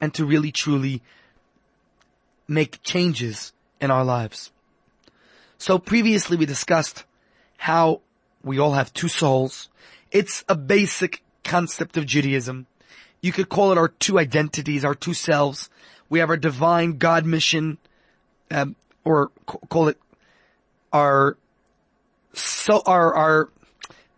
and 0.00 0.12
to 0.14 0.24
really 0.24 0.50
truly 0.50 1.00
make 2.48 2.82
changes 2.82 3.52
in 3.80 3.90
our 3.90 4.04
lives. 4.04 4.50
So 5.58 5.78
previously 5.78 6.36
we 6.36 6.44
discussed 6.44 7.04
how 7.56 8.00
we 8.42 8.58
all 8.58 8.72
have 8.72 8.92
two 8.92 9.08
souls. 9.08 9.68
It's 10.10 10.44
a 10.48 10.56
basic 10.56 11.22
concept 11.44 11.96
of 11.96 12.06
Judaism. 12.06 12.66
You 13.20 13.30
could 13.30 13.48
call 13.48 13.70
it 13.70 13.78
our 13.78 13.88
two 13.88 14.18
identities, 14.18 14.84
our 14.84 14.96
two 14.96 15.14
selves. 15.14 15.70
We 16.08 16.18
have 16.18 16.30
our 16.30 16.36
divine 16.36 16.98
God 16.98 17.24
mission, 17.24 17.78
um, 18.52 18.76
or 19.04 19.30
call 19.68 19.88
it 19.88 19.98
our 20.92 21.36
so 22.34 22.82
our 22.86 23.14
our 23.14 23.48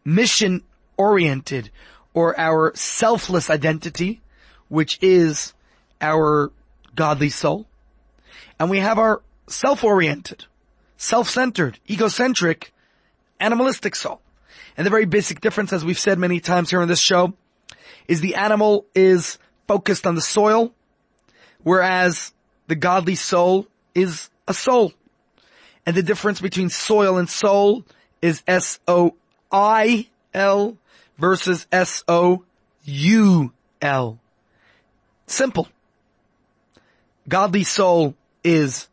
mission 0.05 0.63
oriented 0.97 1.71
or 2.13 2.39
our 2.39 2.73
selfless 2.75 3.51
identity, 3.51 4.21
which 4.69 4.99
is 5.03 5.53
our 6.01 6.53
godly 6.95 7.29
soul. 7.29 7.67
And 8.59 8.71
we 8.71 8.79
have 8.79 8.99
our 8.99 9.23
self-oriented, 9.49 10.45
self-centered, 10.97 11.81
egocentric, 11.91 12.73
animalistic 13.41 13.97
soul. 13.97 14.21
And 14.77 14.87
the 14.87 14.91
very 14.91 15.07
basic 15.07 15.41
difference, 15.41 15.73
as 15.73 15.85
we've 15.85 15.99
said 15.99 16.19
many 16.19 16.41
times 16.41 16.71
here 16.71 16.81
on 16.81 16.89
this 16.89 17.01
show, 17.01 17.35
is 18.07 18.21
the 18.21 18.37
animal 18.37 18.87
is 18.95 19.39
focused 19.67 20.07
on 20.07 20.15
the 20.15 20.21
soil, 20.21 20.73
whereas 21.63 22.33
the 22.69 22.77
godly 22.77 23.15
soul 23.17 23.67
is 23.95 24.31
a 24.49 24.55
soul. 24.55 24.93
And 25.87 25.97
the 25.97 26.03
difference 26.03 26.41
between 26.41 26.71
soil 26.71 27.19
and 27.19 27.29
soul 27.29 27.85
is 28.23 28.43
S-O-I-L 28.47 29.17
versus 31.19 31.67
S-O-U-L. 31.71 32.49
Simple. 35.27 35.69
Godly 37.29 37.65
soul 37.65 38.15
is 38.43 38.89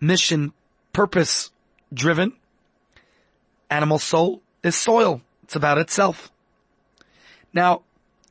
mission 0.00 0.52
purpose 0.92 1.50
driven. 1.92 2.32
Animal 3.70 3.98
soul 3.98 4.40
is 4.62 4.76
soil. 4.76 5.20
It's 5.44 5.56
about 5.56 5.78
itself. 5.78 6.30
Now, 7.52 7.82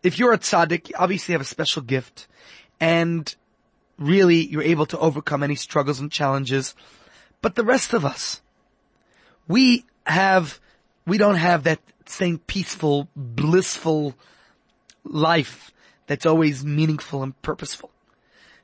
if 0.03 0.19
you're 0.19 0.33
a 0.33 0.37
tzaddik, 0.37 0.89
you 0.89 0.95
obviously 0.97 1.33
have 1.33 1.41
a 1.41 1.45
special 1.45 1.81
gift 1.81 2.27
and 2.79 3.33
really 3.97 4.45
you're 4.47 4.61
able 4.61 4.85
to 4.87 4.99
overcome 4.99 5.43
any 5.43 5.55
struggles 5.55 5.99
and 5.99 6.11
challenges. 6.11 6.75
But 7.41 7.55
the 7.55 7.63
rest 7.63 7.93
of 7.93 8.05
us, 8.05 8.41
we 9.47 9.85
have, 10.05 10.59
we 11.05 11.17
don't 11.17 11.35
have 11.35 11.63
that 11.63 11.79
same 12.05 12.39
peaceful, 12.39 13.07
blissful 13.15 14.15
life 15.03 15.71
that's 16.07 16.25
always 16.25 16.63
meaningful 16.63 17.23
and 17.23 17.39
purposeful. 17.41 17.91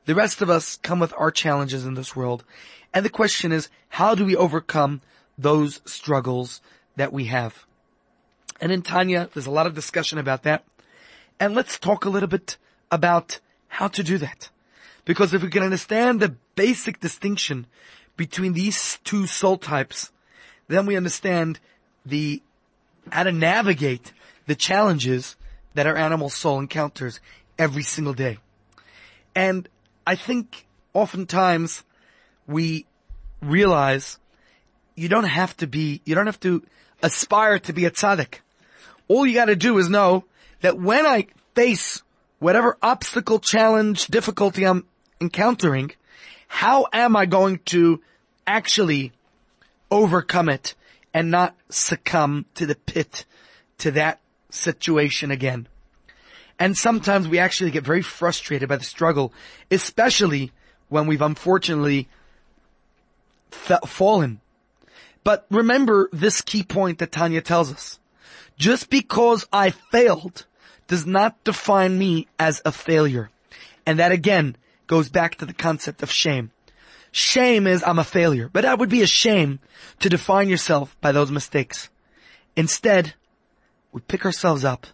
The 0.05 0.15
rest 0.15 0.41
of 0.41 0.49
us 0.49 0.77
come 0.77 0.99
with 0.99 1.13
our 1.17 1.31
challenges 1.31 1.85
in 1.85 1.93
this 1.93 2.15
world. 2.15 2.43
And 2.93 3.05
the 3.05 3.09
question 3.09 3.51
is, 3.51 3.69
how 3.89 4.15
do 4.15 4.25
we 4.25 4.35
overcome 4.35 5.01
those 5.37 5.81
struggles 5.85 6.61
that 6.95 7.13
we 7.13 7.25
have? 7.25 7.65
And 8.59 8.71
in 8.71 8.81
Tanya, 8.81 9.29
there's 9.33 9.47
a 9.47 9.51
lot 9.51 9.67
of 9.67 9.75
discussion 9.75 10.17
about 10.17 10.43
that. 10.43 10.63
And 11.39 11.55
let's 11.55 11.79
talk 11.79 12.05
a 12.05 12.09
little 12.09 12.29
bit 12.29 12.57
about 12.91 13.39
how 13.67 13.87
to 13.87 14.03
do 14.03 14.17
that. 14.19 14.49
Because 15.11 15.33
if 15.33 15.43
we 15.43 15.49
can 15.49 15.61
understand 15.61 16.21
the 16.21 16.33
basic 16.55 17.01
distinction 17.01 17.67
between 18.15 18.53
these 18.53 18.97
two 19.03 19.27
soul 19.27 19.57
types, 19.57 20.09
then 20.69 20.85
we 20.85 20.95
understand 20.95 21.59
the, 22.05 22.41
how 23.11 23.23
to 23.23 23.33
navigate 23.33 24.13
the 24.47 24.55
challenges 24.55 25.35
that 25.73 25.85
our 25.85 25.97
animal 25.97 26.29
soul 26.29 26.59
encounters 26.59 27.19
every 27.59 27.83
single 27.83 28.13
day. 28.13 28.37
And 29.35 29.67
I 30.07 30.15
think 30.15 30.65
oftentimes 30.93 31.83
we 32.47 32.85
realize 33.41 34.17
you 34.95 35.09
don't 35.09 35.25
have 35.25 35.57
to 35.57 35.67
be, 35.67 35.99
you 36.05 36.15
don't 36.15 36.27
have 36.27 36.39
to 36.39 36.63
aspire 37.03 37.59
to 37.59 37.73
be 37.73 37.83
a 37.83 37.91
tzaddik. 37.91 38.35
All 39.09 39.27
you 39.27 39.33
gotta 39.33 39.57
do 39.57 39.77
is 39.77 39.89
know 39.89 40.23
that 40.61 40.79
when 40.79 41.05
I 41.05 41.27
face 41.53 42.01
whatever 42.39 42.77
obstacle, 42.81 43.39
challenge, 43.39 44.07
difficulty 44.07 44.65
I'm 44.65 44.85
encountering, 45.21 45.91
how 46.47 46.87
am 46.91 47.15
I 47.15 47.25
going 47.25 47.59
to 47.65 48.01
actually 48.45 49.13
overcome 49.89 50.49
it 50.49 50.75
and 51.13 51.31
not 51.31 51.55
succumb 51.69 52.45
to 52.55 52.65
the 52.65 52.75
pit, 52.75 53.25
to 53.77 53.91
that 53.91 54.19
situation 54.49 55.31
again? 55.31 55.67
And 56.59 56.77
sometimes 56.77 57.27
we 57.27 57.39
actually 57.39 57.71
get 57.71 57.83
very 57.83 58.01
frustrated 58.01 58.67
by 58.67 58.75
the 58.75 58.83
struggle, 58.83 59.33
especially 59.71 60.51
when 60.89 61.07
we've 61.07 61.21
unfortunately 61.21 62.07
fa- 63.49 63.79
fallen. 63.85 64.41
But 65.23 65.45
remember 65.49 66.09
this 66.11 66.41
key 66.41 66.63
point 66.63 66.99
that 66.99 67.11
Tanya 67.11 67.41
tells 67.41 67.71
us. 67.71 67.99
Just 68.57 68.89
because 68.89 69.47
I 69.51 69.71
failed 69.71 70.45
does 70.87 71.05
not 71.05 71.43
define 71.43 71.97
me 71.97 72.27
as 72.37 72.61
a 72.65 72.71
failure. 72.71 73.29
And 73.85 73.97
that 73.99 74.11
again 74.11 74.55
goes 74.91 75.07
back 75.07 75.35
to 75.35 75.45
the 75.45 75.53
concept 75.53 76.03
of 76.03 76.11
shame. 76.11 76.51
Shame 77.13 77.65
is 77.65 77.81
I'm 77.81 77.97
a 77.97 78.03
failure, 78.03 78.49
but 78.51 78.63
that 78.63 78.77
would 78.77 78.89
be 78.89 79.01
a 79.01 79.07
shame 79.07 79.59
to 80.01 80.09
define 80.09 80.49
yourself 80.49 80.97
by 80.99 81.13
those 81.13 81.31
mistakes. 81.31 81.89
Instead, 82.57 83.13
we 83.93 84.01
pick 84.01 84.25
ourselves 84.25 84.65
up. 84.65 84.85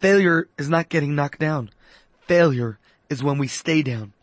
Failure 0.00 0.48
is 0.56 0.70
not 0.70 0.88
getting 0.88 1.14
knocked 1.14 1.38
down. 1.38 1.68
Failure 2.22 2.78
is 3.10 3.22
when 3.22 3.36
we 3.36 3.46
stay 3.46 3.82
down. 3.82 4.14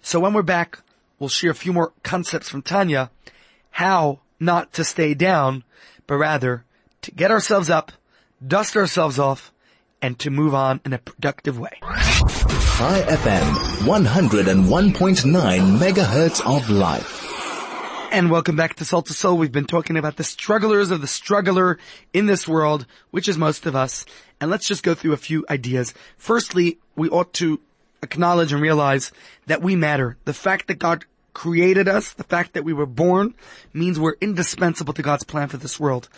So 0.00 0.18
when 0.18 0.32
we're 0.32 0.40
back, 0.40 0.78
we'll 1.18 1.28
share 1.28 1.50
a 1.50 1.54
few 1.54 1.74
more 1.74 1.92
concepts 2.02 2.48
from 2.48 2.62
Tanya, 2.62 3.10
how 3.72 4.20
not 4.40 4.72
to 4.72 4.84
stay 4.84 5.12
down, 5.12 5.64
but 6.06 6.16
rather 6.16 6.64
to 7.02 7.10
get 7.10 7.30
ourselves 7.30 7.68
up, 7.68 7.92
dust 8.44 8.74
ourselves 8.74 9.18
off, 9.18 9.52
and 10.00 10.18
to 10.18 10.30
move 10.30 10.54
on 10.54 10.80
in 10.86 10.94
a 10.94 10.98
productive 10.98 11.58
way. 11.58 11.78
Chai 12.22 13.02
FM, 13.08 13.42
101.9 13.84 15.78
megahertz 15.78 16.40
of 16.46 16.70
life. 16.70 17.18
And 18.12 18.30
welcome 18.30 18.54
back 18.54 18.76
to 18.76 18.84
Soul 18.84 19.02
to 19.02 19.12
Soul. 19.12 19.36
We've 19.36 19.50
been 19.50 19.64
talking 19.64 19.96
about 19.96 20.16
the 20.16 20.22
strugglers 20.22 20.92
of 20.92 21.00
the 21.00 21.08
struggler 21.08 21.78
in 22.12 22.26
this 22.26 22.46
world, 22.46 22.86
which 23.10 23.28
is 23.28 23.36
most 23.36 23.66
of 23.66 23.74
us. 23.74 24.04
And 24.40 24.52
let's 24.52 24.68
just 24.68 24.84
go 24.84 24.94
through 24.94 25.14
a 25.14 25.16
few 25.16 25.44
ideas. 25.50 25.94
Firstly, 26.16 26.78
we 26.94 27.08
ought 27.08 27.32
to 27.34 27.58
acknowledge 28.04 28.52
and 28.52 28.62
realize 28.62 29.10
that 29.46 29.60
we 29.62 29.74
matter. 29.74 30.16
The 30.24 30.34
fact 30.34 30.68
that 30.68 30.78
God 30.78 31.04
created 31.34 31.88
us, 31.88 32.12
the 32.12 32.22
fact 32.22 32.52
that 32.52 32.62
we 32.62 32.72
were 32.72 32.86
born, 32.86 33.34
means 33.72 33.98
we're 33.98 34.14
indispensable 34.20 34.94
to 34.94 35.02
God's 35.02 35.24
plan 35.24 35.48
for 35.48 35.56
this 35.56 35.80
world. 35.80 36.08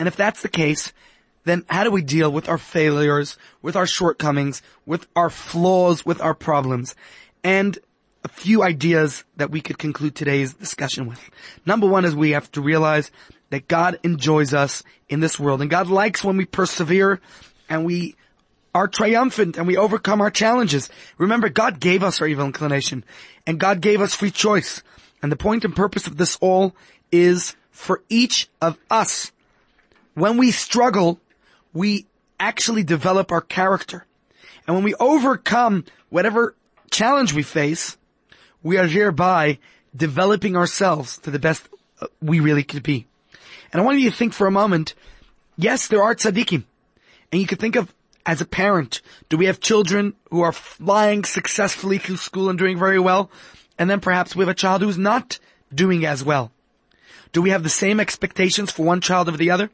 And 0.00 0.08
if 0.08 0.16
that's 0.16 0.42
the 0.42 0.48
case, 0.48 0.92
then 1.44 1.64
how 1.68 1.84
do 1.84 1.90
we 1.90 2.02
deal 2.02 2.30
with 2.30 2.48
our 2.48 2.58
failures, 2.58 3.36
with 3.60 3.76
our 3.76 3.86
shortcomings, 3.86 4.62
with 4.86 5.06
our 5.16 5.30
flaws, 5.30 6.06
with 6.06 6.20
our 6.20 6.34
problems? 6.34 6.94
And 7.42 7.78
a 8.24 8.28
few 8.28 8.62
ideas 8.62 9.24
that 9.36 9.50
we 9.50 9.60
could 9.60 9.78
conclude 9.78 10.14
today's 10.14 10.54
discussion 10.54 11.08
with. 11.08 11.20
Number 11.66 11.86
one 11.86 12.04
is 12.04 12.14
we 12.14 12.30
have 12.30 12.50
to 12.52 12.60
realize 12.60 13.10
that 13.50 13.68
God 13.68 13.98
enjoys 14.02 14.54
us 14.54 14.82
in 15.08 15.20
this 15.20 15.38
world 15.38 15.60
and 15.60 15.70
God 15.70 15.88
likes 15.88 16.22
when 16.22 16.36
we 16.36 16.44
persevere 16.44 17.20
and 17.68 17.84
we 17.84 18.16
are 18.74 18.88
triumphant 18.88 19.58
and 19.58 19.66
we 19.66 19.76
overcome 19.76 20.20
our 20.20 20.30
challenges. 20.30 20.88
Remember, 21.18 21.48
God 21.48 21.80
gave 21.80 22.02
us 22.02 22.20
our 22.20 22.26
evil 22.26 22.46
inclination 22.46 23.04
and 23.46 23.58
God 23.58 23.80
gave 23.80 24.00
us 24.00 24.14
free 24.14 24.30
choice. 24.30 24.82
And 25.22 25.30
the 25.30 25.36
point 25.36 25.64
and 25.64 25.74
purpose 25.74 26.06
of 26.06 26.16
this 26.16 26.38
all 26.40 26.74
is 27.10 27.54
for 27.70 28.02
each 28.08 28.48
of 28.60 28.78
us. 28.90 29.32
When 30.14 30.36
we 30.36 30.50
struggle, 30.50 31.20
we 31.72 32.06
actually 32.38 32.82
develop 32.82 33.32
our 33.32 33.40
character. 33.40 34.04
And 34.66 34.76
when 34.76 34.84
we 34.84 34.94
overcome 34.94 35.84
whatever 36.10 36.54
challenge 36.90 37.32
we 37.32 37.42
face, 37.42 37.96
we 38.62 38.78
are 38.78 38.86
hereby 38.86 39.58
developing 39.94 40.56
ourselves 40.56 41.18
to 41.18 41.30
the 41.30 41.38
best 41.38 41.68
uh, 42.00 42.06
we 42.20 42.40
really 42.40 42.64
could 42.64 42.82
be. 42.82 43.06
And 43.72 43.80
I 43.80 43.84
want 43.84 43.98
you 43.98 44.10
to 44.10 44.16
think 44.16 44.32
for 44.32 44.46
a 44.46 44.52
moment, 44.52 44.94
yes, 45.56 45.88
there 45.88 46.02
are 46.02 46.14
tzaddikim. 46.14 46.64
And 47.30 47.40
you 47.40 47.46
could 47.46 47.60
think 47.60 47.76
of, 47.76 47.92
as 48.24 48.40
a 48.40 48.46
parent, 48.46 49.00
do 49.28 49.36
we 49.36 49.46
have 49.46 49.58
children 49.58 50.14
who 50.30 50.42
are 50.42 50.52
flying 50.52 51.24
successfully 51.24 51.98
through 51.98 52.18
school 52.18 52.50
and 52.50 52.58
doing 52.58 52.78
very 52.78 53.00
well? 53.00 53.30
And 53.78 53.88
then 53.88 54.00
perhaps 54.00 54.36
we 54.36 54.42
have 54.42 54.50
a 54.50 54.54
child 54.54 54.82
who's 54.82 54.98
not 54.98 55.38
doing 55.74 56.04
as 56.04 56.22
well. 56.22 56.52
Do 57.32 57.42
we 57.42 57.50
have 57.50 57.62
the 57.62 57.68
same 57.68 57.98
expectations 58.00 58.70
for 58.70 58.84
one 58.84 59.00
child 59.00 59.28
over 59.28 59.36
the 59.36 59.50
other? 59.50 59.70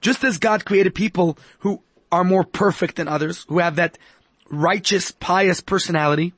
Just 0.00 0.24
as 0.24 0.38
God 0.38 0.64
created 0.64 0.94
people 0.94 1.38
who 1.60 1.82
are 2.12 2.24
more 2.24 2.44
perfect 2.44 2.96
than 2.96 3.08
others, 3.08 3.44
who 3.48 3.58
have 3.58 3.76
that 3.76 3.98
righteous, 4.50 5.10
pious 5.10 5.60
personality, 5.60 6.32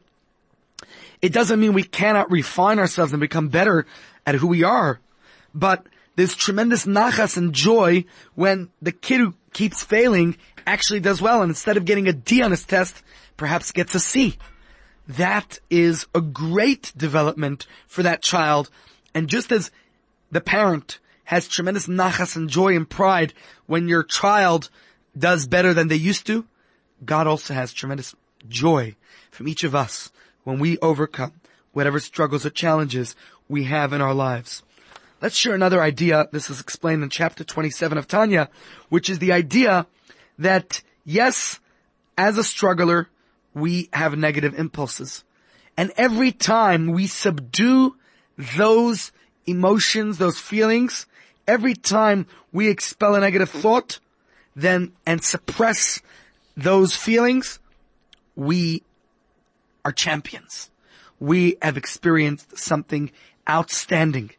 it 1.20 1.32
doesn't 1.32 1.60
mean 1.60 1.72
we 1.72 1.82
cannot 1.82 2.30
refine 2.30 2.78
ourselves 2.78 3.12
and 3.12 3.20
become 3.20 3.48
better 3.48 3.86
at 4.26 4.36
who 4.36 4.46
we 4.46 4.62
are. 4.62 5.00
But 5.54 5.86
there's 6.16 6.34
tremendous 6.34 6.86
nachas 6.86 7.36
and 7.36 7.52
joy 7.52 8.04
when 8.34 8.70
the 8.80 8.92
kid 8.92 9.20
who 9.20 9.34
keeps 9.52 9.82
failing 9.82 10.36
actually 10.66 11.00
does 11.00 11.20
well 11.20 11.42
and 11.42 11.50
instead 11.50 11.76
of 11.76 11.84
getting 11.84 12.08
a 12.08 12.12
D 12.12 12.42
on 12.42 12.50
his 12.50 12.64
test, 12.64 13.02
perhaps 13.36 13.72
gets 13.72 13.94
a 13.94 14.00
C. 14.00 14.36
That 15.08 15.58
is 15.70 16.06
a 16.14 16.20
great 16.20 16.92
development 16.96 17.66
for 17.86 18.02
that 18.02 18.22
child. 18.22 18.70
And 19.14 19.28
just 19.28 19.50
as 19.50 19.70
the 20.30 20.40
parent 20.40 20.98
has 21.24 21.46
tremendous 21.46 21.86
nachas 21.86 22.36
and 22.36 22.48
joy 22.48 22.74
and 22.74 22.88
pride 22.88 23.32
when 23.66 23.88
your 23.88 24.02
child 24.02 24.70
does 25.16 25.46
better 25.46 25.74
than 25.74 25.88
they 25.88 25.96
used 25.96 26.26
to, 26.26 26.44
God 27.04 27.26
also 27.26 27.54
has 27.54 27.72
tremendous 27.72 28.14
joy 28.48 28.96
from 29.30 29.48
each 29.48 29.64
of 29.64 29.74
us 29.74 30.10
when 30.44 30.58
we 30.58 30.78
overcome 30.78 31.32
whatever 31.72 32.00
struggles 32.00 32.44
or 32.44 32.50
challenges 32.50 33.14
we 33.48 33.64
have 33.64 33.92
in 33.92 34.00
our 34.00 34.14
lives. 34.14 34.62
Let's 35.20 35.36
share 35.36 35.54
another 35.54 35.82
idea. 35.82 36.28
This 36.32 36.48
is 36.48 36.60
explained 36.60 37.02
in 37.02 37.10
chapter 37.10 37.44
27 37.44 37.98
of 37.98 38.08
Tanya, 38.08 38.48
which 38.88 39.10
is 39.10 39.18
the 39.18 39.32
idea 39.32 39.86
that 40.38 40.82
yes, 41.04 41.60
as 42.16 42.38
a 42.38 42.44
struggler, 42.44 43.08
we 43.54 43.88
have 43.92 44.16
negative 44.16 44.58
impulses. 44.58 45.24
And 45.76 45.92
every 45.96 46.32
time 46.32 46.88
we 46.88 47.06
subdue 47.06 47.96
those 48.56 49.12
emotions, 49.50 50.18
those 50.18 50.38
feelings, 50.38 51.06
every 51.46 51.74
time 51.74 52.26
we 52.52 52.68
expel 52.68 53.14
a 53.14 53.20
negative 53.20 53.50
thought, 53.50 53.98
then, 54.56 54.92
and 55.06 55.22
suppress 55.22 56.00
those 56.56 56.94
feelings, 56.94 57.58
we 58.36 58.82
are 59.84 59.92
champions. 59.92 60.70
We 61.18 61.56
have 61.62 61.76
experienced 61.76 62.58
something 62.58 63.10
outstanding. 63.48 64.30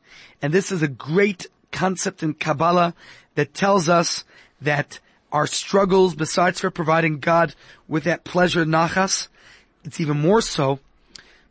And 0.42 0.54
this 0.54 0.72
is 0.72 0.82
a 0.82 0.88
great 0.88 1.48
concept 1.72 2.24
in 2.24 2.34
Kabbalah 2.34 2.94
that 3.36 3.54
tells 3.54 3.90
us 3.90 4.24
that 4.62 5.00
our 5.32 5.48
struggles, 5.48 6.16
besides 6.16 6.60
for 6.60 6.70
providing 6.70 7.20
God 7.20 7.56
with 7.88 8.04
that 8.04 8.24
pleasure 8.24 8.66
nachas, 8.66 9.28
it's 9.84 10.00
even 10.00 10.20
more 10.20 10.42
so, 10.42 10.80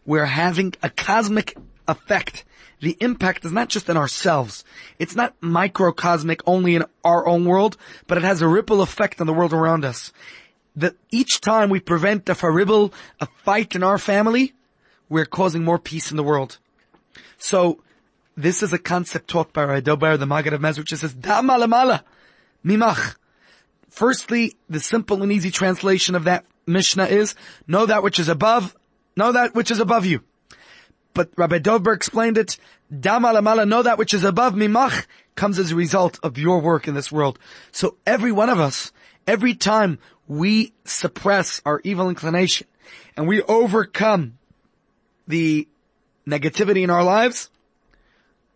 we're 0.05 0.27
having 0.27 0.75
a 0.83 0.91
cosmic 0.91 1.57
effect. 1.89 2.45
The 2.81 2.97
impact 3.01 3.45
is 3.45 3.53
not 3.53 3.69
just 3.69 3.89
in 3.89 3.97
ourselves. 3.97 4.65
It's 4.99 5.15
not 5.15 5.35
microcosmic 5.41 6.41
only 6.47 6.77
in 6.77 6.85
our 7.05 7.27
own 7.27 7.45
world, 7.45 7.77
but 8.07 8.19
it 8.19 8.25
has 8.25 8.41
a 8.41 8.49
ripple 8.49 8.81
effect 8.81 9.21
on 9.21 9.27
the 9.27 9.35
world 9.35 9.53
around 9.53 9.85
us 9.85 10.13
that 10.77 10.97
each 11.11 11.41
time 11.41 11.69
we 11.71 11.81
prevent 11.81 12.29
a 12.29 12.35
faribble, 12.35 12.93
a 13.21 13.27
fight 13.45 13.75
in 13.75 13.83
our 13.83 13.99
family, 13.99 14.55
we're 15.09 15.27
causing 15.27 15.65
more 15.65 15.79
peace 15.79 16.11
in 16.11 16.17
the 16.17 16.23
world. 16.23 16.59
So 17.39 17.83
this 18.37 18.63
is 18.63 18.73
a 18.73 18.79
concept 18.79 19.29
taught 19.29 19.53
by 19.53 19.65
Reb 19.65 19.85
Dovber, 19.85 20.19
the 20.19 20.27
Maggid 20.27 20.53
of 20.53 20.61
Mezrich, 20.61 20.79
which 20.79 20.95
says, 20.95 21.15
Da 21.15 21.43
malamala, 21.43 22.03
mimach. 22.65 23.17
Firstly, 23.89 24.55
the 24.69 24.81
simple 24.81 25.23
and 25.23 25.33
easy 25.33 25.51
translation 25.51 26.15
of 26.15 26.25
that 26.25 26.45
Mishnah 26.67 27.07
is, 27.07 27.35
know 27.67 27.87
that 27.87 28.03
which 28.03 28.19
is 28.19 28.29
above, 28.29 28.77
know 29.17 29.33
that 29.33 29.55
which 29.55 29.71
is 29.71 29.81
above 29.81 30.07
you. 30.07 30.23
But 31.15 31.31
Rabbi 31.37 31.59
Dovber 31.59 31.95
explained 31.95 32.39
it, 32.39 32.57
Dama 32.99 33.33
lamala, 33.33 33.67
know 33.67 33.83
that 33.83 33.99
which 33.99 34.15
is 34.15 34.25
above 34.25 34.55
mimach, 34.55 35.07
comes 35.35 35.59
as 35.59 35.73
a 35.73 35.77
result 35.77 36.19
of 36.23 36.39
your 36.39 36.61
work 36.61 36.87
in 36.87 36.95
this 36.95 37.11
world. 37.11 37.39
So 37.73 37.97
every 38.07 38.33
one 38.33 38.49
of 38.49 38.61
us, 38.61 38.93
every 39.27 39.55
time 39.55 39.99
we 40.29 40.73
suppress 40.85 41.61
our 41.65 41.81
evil 41.83 42.09
inclination 42.09 42.67
and 43.17 43.27
we 43.27 43.43
overcome 43.43 44.39
the 45.27 45.67
negativity 46.27 46.83
in 46.83 46.91
our 46.91 47.05
lives, 47.05 47.51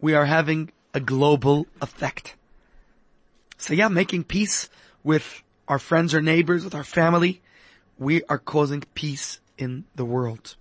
we 0.01 0.14
are 0.14 0.27
having 0.27 0.71
a 0.93 1.01
global 1.01 1.67
effect. 1.81 2.37
So 3.59 3.75
yeah, 3.75 3.88
making 3.88 4.25
peace 4.25 4.69
with 5.03 5.43
our 5.67 5.79
friends 5.79 6.14
or 6.14 6.21
neighbors, 6.21 6.64
with 6.64 6.75
our 6.75 6.85
family, 6.85 7.40
we 7.99 8.23
are 8.25 8.38
causing 8.38 8.83
peace 8.95 9.40
in 9.57 9.85
the 9.95 10.05
world. 10.05 10.57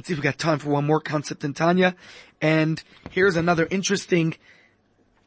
Let's 0.00 0.08
see 0.08 0.14
if 0.14 0.18
we 0.18 0.22
got 0.22 0.38
time 0.38 0.58
for 0.58 0.70
one 0.70 0.86
more 0.86 0.98
concept 0.98 1.44
in 1.44 1.52
Tanya. 1.52 1.94
And 2.40 2.82
here's 3.10 3.36
another 3.36 3.68
interesting 3.70 4.34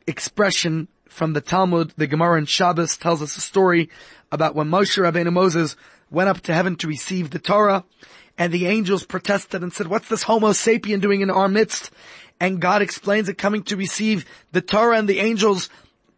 expression 0.08 0.88
from 1.08 1.34
the 1.34 1.42
Talmud. 1.42 1.94
The 1.96 2.08
Gemara 2.08 2.40
in 2.40 2.48
Shabbos 2.48 2.98
tells 2.98 3.22
us 3.22 3.38
a 3.38 3.42
story 3.42 3.92
about 4.32 4.56
when 4.56 4.72
Moshe 4.72 4.98
Rabbeinu 4.98 5.32
Moses 5.32 5.76
went 6.10 6.30
up 6.30 6.42
to 6.42 6.56
heaven 6.56 6.76
to 6.78 6.88
receive 6.88 7.30
the 7.30 7.38
Torah 7.38 7.84
and 8.36 8.52
the 8.52 8.66
angels 8.66 9.06
protested 9.06 9.62
and 9.62 9.72
said, 9.72 9.86
what's 9.86 10.10
this 10.10 10.24
homo 10.24 10.54
sapien 10.54 11.00
doing 11.00 11.22
in 11.22 11.30
our 11.30 11.48
midst? 11.48 11.92
And 12.40 12.60
God 12.60 12.82
explains 12.82 13.30
it 13.30 13.38
coming 13.38 13.62
to 13.66 13.78
receive 13.78 14.26
the 14.54 14.62
Torah 14.62 14.98
and 14.98 15.08
the 15.08 15.20
angels 15.20 15.70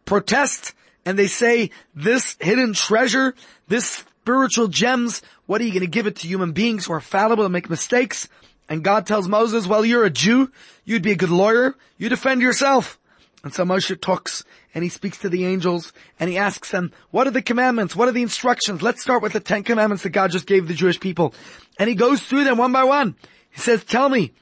protest 0.06 0.72
and 1.04 1.18
they 1.18 1.26
say, 1.26 1.72
this 1.94 2.38
hidden 2.40 2.72
treasure, 2.72 3.34
this 3.68 3.84
spiritual 4.26 4.68
gems, 4.68 5.20
what 5.44 5.60
are 5.60 5.64
you 5.64 5.72
going 5.72 5.82
to 5.82 5.86
give 5.86 6.06
it 6.06 6.16
to 6.16 6.26
human 6.26 6.52
beings 6.52 6.86
who 6.86 6.94
are 6.94 7.02
fallible 7.02 7.44
and 7.44 7.52
make 7.52 7.68
mistakes? 7.68 8.30
And 8.68 8.82
God 8.82 9.06
tells 9.06 9.28
Moses, 9.28 9.66
well, 9.66 9.84
you're 9.84 10.04
a 10.04 10.10
Jew. 10.10 10.50
You'd 10.84 11.02
be 11.02 11.12
a 11.12 11.16
good 11.16 11.30
lawyer. 11.30 11.76
You 11.98 12.08
defend 12.08 12.42
yourself. 12.42 12.98
And 13.44 13.54
so 13.54 13.64
Moshe 13.64 14.00
talks 14.00 14.44
and 14.74 14.82
he 14.82 14.90
speaks 14.90 15.18
to 15.18 15.28
the 15.28 15.46
angels 15.46 15.92
and 16.18 16.28
he 16.28 16.36
asks 16.36 16.70
them, 16.70 16.92
what 17.12 17.28
are 17.28 17.30
the 17.30 17.42
commandments? 17.42 17.94
What 17.94 18.08
are 18.08 18.12
the 18.12 18.22
instructions? 18.22 18.82
Let's 18.82 19.02
start 19.02 19.22
with 19.22 19.34
the 19.34 19.40
Ten 19.40 19.62
Commandments 19.62 20.02
that 20.02 20.10
God 20.10 20.32
just 20.32 20.46
gave 20.46 20.66
the 20.66 20.74
Jewish 20.74 20.98
people. 20.98 21.32
And 21.78 21.88
he 21.88 21.94
goes 21.94 22.22
through 22.22 22.44
them 22.44 22.58
one 22.58 22.72
by 22.72 22.84
one. 22.84 23.14
He 23.50 23.60
says, 23.60 23.84
tell 23.84 24.08
me, 24.08 24.32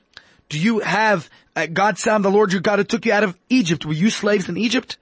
do 0.48 0.58
you 0.58 0.80
have, 0.80 1.28
uh, 1.54 1.66
God 1.66 1.98
sound 1.98 2.24
the 2.24 2.30
Lord 2.30 2.52
your 2.52 2.62
God 2.62 2.78
who 2.78 2.84
took 2.84 3.04
you 3.04 3.12
out 3.12 3.24
of 3.24 3.38
Egypt? 3.50 3.84
Were 3.84 3.92
you 3.92 4.08
slaves 4.08 4.48
in 4.48 4.56
Egypt? 4.56 4.96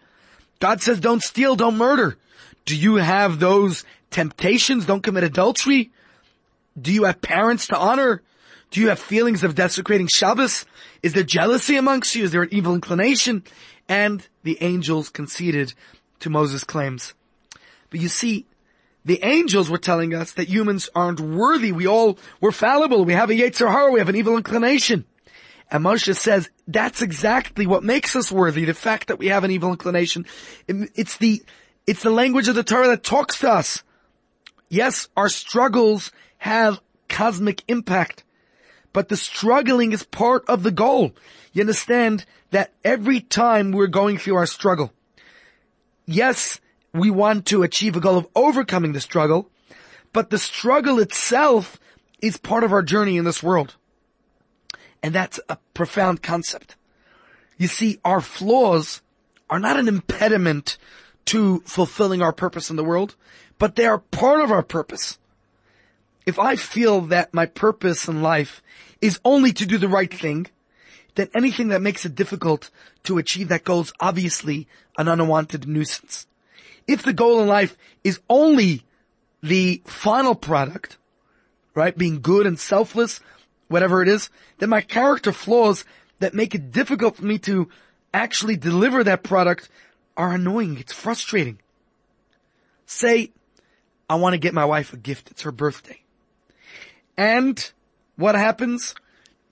God 0.58 0.82
says 0.82 0.98
don't 1.00 1.22
steal, 1.22 1.54
don't 1.54 1.76
murder. 1.76 2.16
Do 2.64 2.76
you 2.76 2.96
have 2.96 3.38
those 3.38 3.84
temptations? 4.10 4.86
Don't 4.86 5.02
commit 5.02 5.24
adultery. 5.24 5.92
Do 6.80 6.92
you 6.92 7.04
have 7.04 7.20
parents 7.20 7.68
to 7.68 7.76
honor? 7.76 8.22
Do 8.72 8.80
you 8.80 8.88
have 8.88 8.98
feelings 8.98 9.44
of 9.44 9.54
desecrating 9.54 10.08
Shabbos? 10.08 10.64
Is 11.02 11.12
there 11.12 11.22
jealousy 11.22 11.76
amongst 11.76 12.14
you? 12.14 12.24
Is 12.24 12.32
there 12.32 12.42
an 12.42 12.48
evil 12.52 12.74
inclination? 12.74 13.44
And 13.88 14.26
the 14.42 14.58
angels 14.62 15.10
conceded 15.10 15.74
to 16.20 16.30
Moses' 16.30 16.64
claims. 16.64 17.12
But 17.90 18.00
you 18.00 18.08
see, 18.08 18.46
the 19.04 19.22
angels 19.22 19.68
were 19.68 19.78
telling 19.78 20.14
us 20.14 20.32
that 20.32 20.48
humans 20.48 20.88
aren't 20.94 21.20
worthy. 21.20 21.70
We 21.70 21.86
all, 21.86 22.18
we're 22.40 22.50
fallible. 22.50 23.04
We 23.04 23.12
have 23.12 23.28
a 23.28 23.34
Yetzer 23.34 23.70
Hara. 23.70 23.92
We 23.92 23.98
have 23.98 24.08
an 24.08 24.16
evil 24.16 24.38
inclination. 24.38 25.04
And 25.70 25.84
Moshe 25.84 26.16
says, 26.16 26.48
that's 26.66 27.02
exactly 27.02 27.66
what 27.66 27.84
makes 27.84 28.16
us 28.16 28.32
worthy. 28.32 28.64
The 28.64 28.74
fact 28.74 29.08
that 29.08 29.18
we 29.18 29.28
have 29.28 29.44
an 29.44 29.50
evil 29.50 29.70
inclination. 29.70 30.24
It's 30.66 31.18
the, 31.18 31.42
it's 31.86 32.02
the 32.02 32.10
language 32.10 32.48
of 32.48 32.54
the 32.54 32.62
Torah 32.62 32.88
that 32.88 33.04
talks 33.04 33.40
to 33.40 33.50
us. 33.50 33.82
Yes, 34.70 35.08
our 35.14 35.28
struggles 35.28 36.10
have 36.38 36.80
cosmic 37.08 37.62
impact, 37.68 38.24
but 38.92 39.08
the 39.08 39.16
struggling 39.16 39.92
is 39.92 40.02
part 40.02 40.44
of 40.48 40.62
the 40.62 40.70
goal. 40.70 41.12
You 41.52 41.62
understand 41.62 42.24
that 42.50 42.72
every 42.84 43.20
time 43.20 43.72
we're 43.72 43.86
going 43.86 44.18
through 44.18 44.36
our 44.36 44.46
struggle, 44.46 44.92
yes, 46.06 46.60
we 46.92 47.10
want 47.10 47.46
to 47.46 47.62
achieve 47.62 47.96
a 47.96 48.00
goal 48.00 48.18
of 48.18 48.28
overcoming 48.34 48.92
the 48.92 49.00
struggle, 49.00 49.48
but 50.12 50.30
the 50.30 50.38
struggle 50.38 50.98
itself 50.98 51.78
is 52.20 52.36
part 52.36 52.64
of 52.64 52.72
our 52.72 52.82
journey 52.82 53.16
in 53.16 53.24
this 53.24 53.42
world. 53.42 53.76
And 55.02 55.14
that's 55.14 55.40
a 55.48 55.58
profound 55.74 56.22
concept. 56.22 56.76
You 57.58 57.66
see, 57.66 57.98
our 58.04 58.20
flaws 58.20 59.02
are 59.50 59.58
not 59.58 59.78
an 59.78 59.88
impediment 59.88 60.78
to 61.26 61.60
fulfilling 61.60 62.22
our 62.22 62.32
purpose 62.32 62.70
in 62.70 62.76
the 62.76 62.84
world, 62.84 63.16
but 63.58 63.76
they 63.76 63.86
are 63.86 63.98
part 63.98 64.40
of 64.40 64.50
our 64.50 64.62
purpose. 64.62 65.18
If 66.24 66.38
I 66.38 66.56
feel 66.56 67.02
that 67.02 67.34
my 67.34 67.46
purpose 67.46 68.08
in 68.08 68.22
life 68.22 68.62
is 69.00 69.20
only 69.24 69.52
to 69.52 69.66
do 69.66 69.78
the 69.78 69.88
right 69.88 70.12
thing, 70.12 70.46
then 71.14 71.28
anything 71.34 71.68
that 71.68 71.82
makes 71.82 72.04
it 72.04 72.14
difficult 72.14 72.70
to 73.04 73.18
achieve 73.18 73.48
that 73.48 73.64
goal 73.64 73.80
is 73.80 73.92
obviously 74.00 74.68
an 74.96 75.08
unwanted 75.08 75.66
nuisance. 75.66 76.26
If 76.86 77.02
the 77.02 77.12
goal 77.12 77.40
in 77.40 77.48
life 77.48 77.76
is 78.04 78.20
only 78.30 78.84
the 79.42 79.82
final 79.84 80.34
product, 80.34 80.98
right, 81.74 81.96
being 81.96 82.20
good 82.20 82.46
and 82.46 82.58
selfless, 82.58 83.20
whatever 83.68 84.02
it 84.02 84.08
is, 84.08 84.30
then 84.58 84.68
my 84.68 84.80
character 84.80 85.32
flaws 85.32 85.84
that 86.20 86.34
make 86.34 86.54
it 86.54 86.70
difficult 86.70 87.16
for 87.16 87.24
me 87.24 87.38
to 87.38 87.68
actually 88.14 88.56
deliver 88.56 89.02
that 89.02 89.22
product 89.22 89.68
are 90.16 90.32
annoying. 90.32 90.78
It's 90.78 90.92
frustrating. 90.92 91.58
Say, 92.86 93.32
I 94.08 94.16
want 94.16 94.34
to 94.34 94.38
get 94.38 94.54
my 94.54 94.64
wife 94.64 94.92
a 94.92 94.96
gift. 94.96 95.30
It's 95.30 95.42
her 95.42 95.52
birthday. 95.52 96.01
And 97.16 97.70
what 98.16 98.34
happens? 98.34 98.94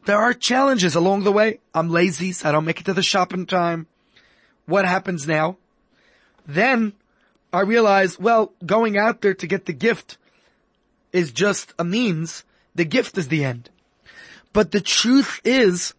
There 0.06 0.18
are 0.18 0.32
challenges 0.32 0.94
along 0.94 1.24
the 1.24 1.32
way. 1.32 1.60
I'm 1.74 1.90
lazy, 1.90 2.32
so 2.32 2.48
I 2.48 2.52
don't 2.52 2.64
make 2.64 2.80
it 2.80 2.86
to 2.86 2.94
the 2.94 3.02
shop 3.02 3.34
in 3.34 3.46
time. 3.46 3.86
What 4.66 4.84
happens 4.84 5.26
now? 5.26 5.56
Then 6.46 6.94
I 7.52 7.60
realize, 7.60 8.18
well, 8.18 8.52
going 8.64 8.96
out 8.96 9.20
there 9.20 9.34
to 9.34 9.46
get 9.46 9.66
the 9.66 9.72
gift 9.72 10.16
is 11.12 11.32
just 11.32 11.74
a 11.78 11.84
means. 11.84 12.44
The 12.74 12.84
gift 12.84 13.18
is 13.18 13.28
the 13.28 13.44
end. 13.44 13.68
But 14.52 14.70
the 14.70 14.80
truth 14.80 15.40
is 15.44 15.94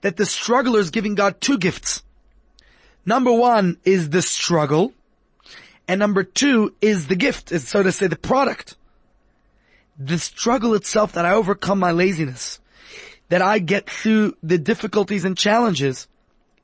that 0.00 0.16
the 0.16 0.26
struggler 0.26 0.80
is 0.80 0.90
giving 0.90 1.14
God 1.14 1.40
two 1.40 1.58
gifts. 1.58 2.02
Number 3.06 3.32
one 3.32 3.78
is 3.84 4.10
the 4.10 4.22
struggle. 4.22 4.92
And 5.86 5.98
number 5.98 6.24
two 6.24 6.74
is 6.80 7.06
the 7.06 7.16
gift, 7.16 7.52
is 7.52 7.68
so 7.68 7.82
to 7.82 7.92
say 7.92 8.06
the 8.06 8.16
product. 8.16 8.76
The 9.98 10.18
struggle 10.18 10.74
itself 10.74 11.12
that 11.12 11.24
I 11.24 11.32
overcome 11.32 11.78
my 11.78 11.92
laziness, 11.92 12.60
that 13.28 13.42
I 13.42 13.58
get 13.58 13.88
through 13.88 14.36
the 14.42 14.58
difficulties 14.58 15.24
and 15.24 15.36
challenges 15.36 16.08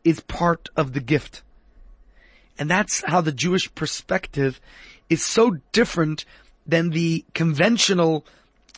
is 0.05 0.21
part 0.21 0.69
of 0.77 0.93
the 0.93 1.01
gift. 1.01 1.43
And 2.59 2.71
that's 2.71 3.03
how 3.07 3.21
the 3.21 3.33
Jewish 3.33 3.75
perspective 3.75 4.61
is 5.09 5.25
so 5.25 5.59
different 5.73 6.25
than 6.67 6.91
the 6.91 7.25
conventional 7.35 8.25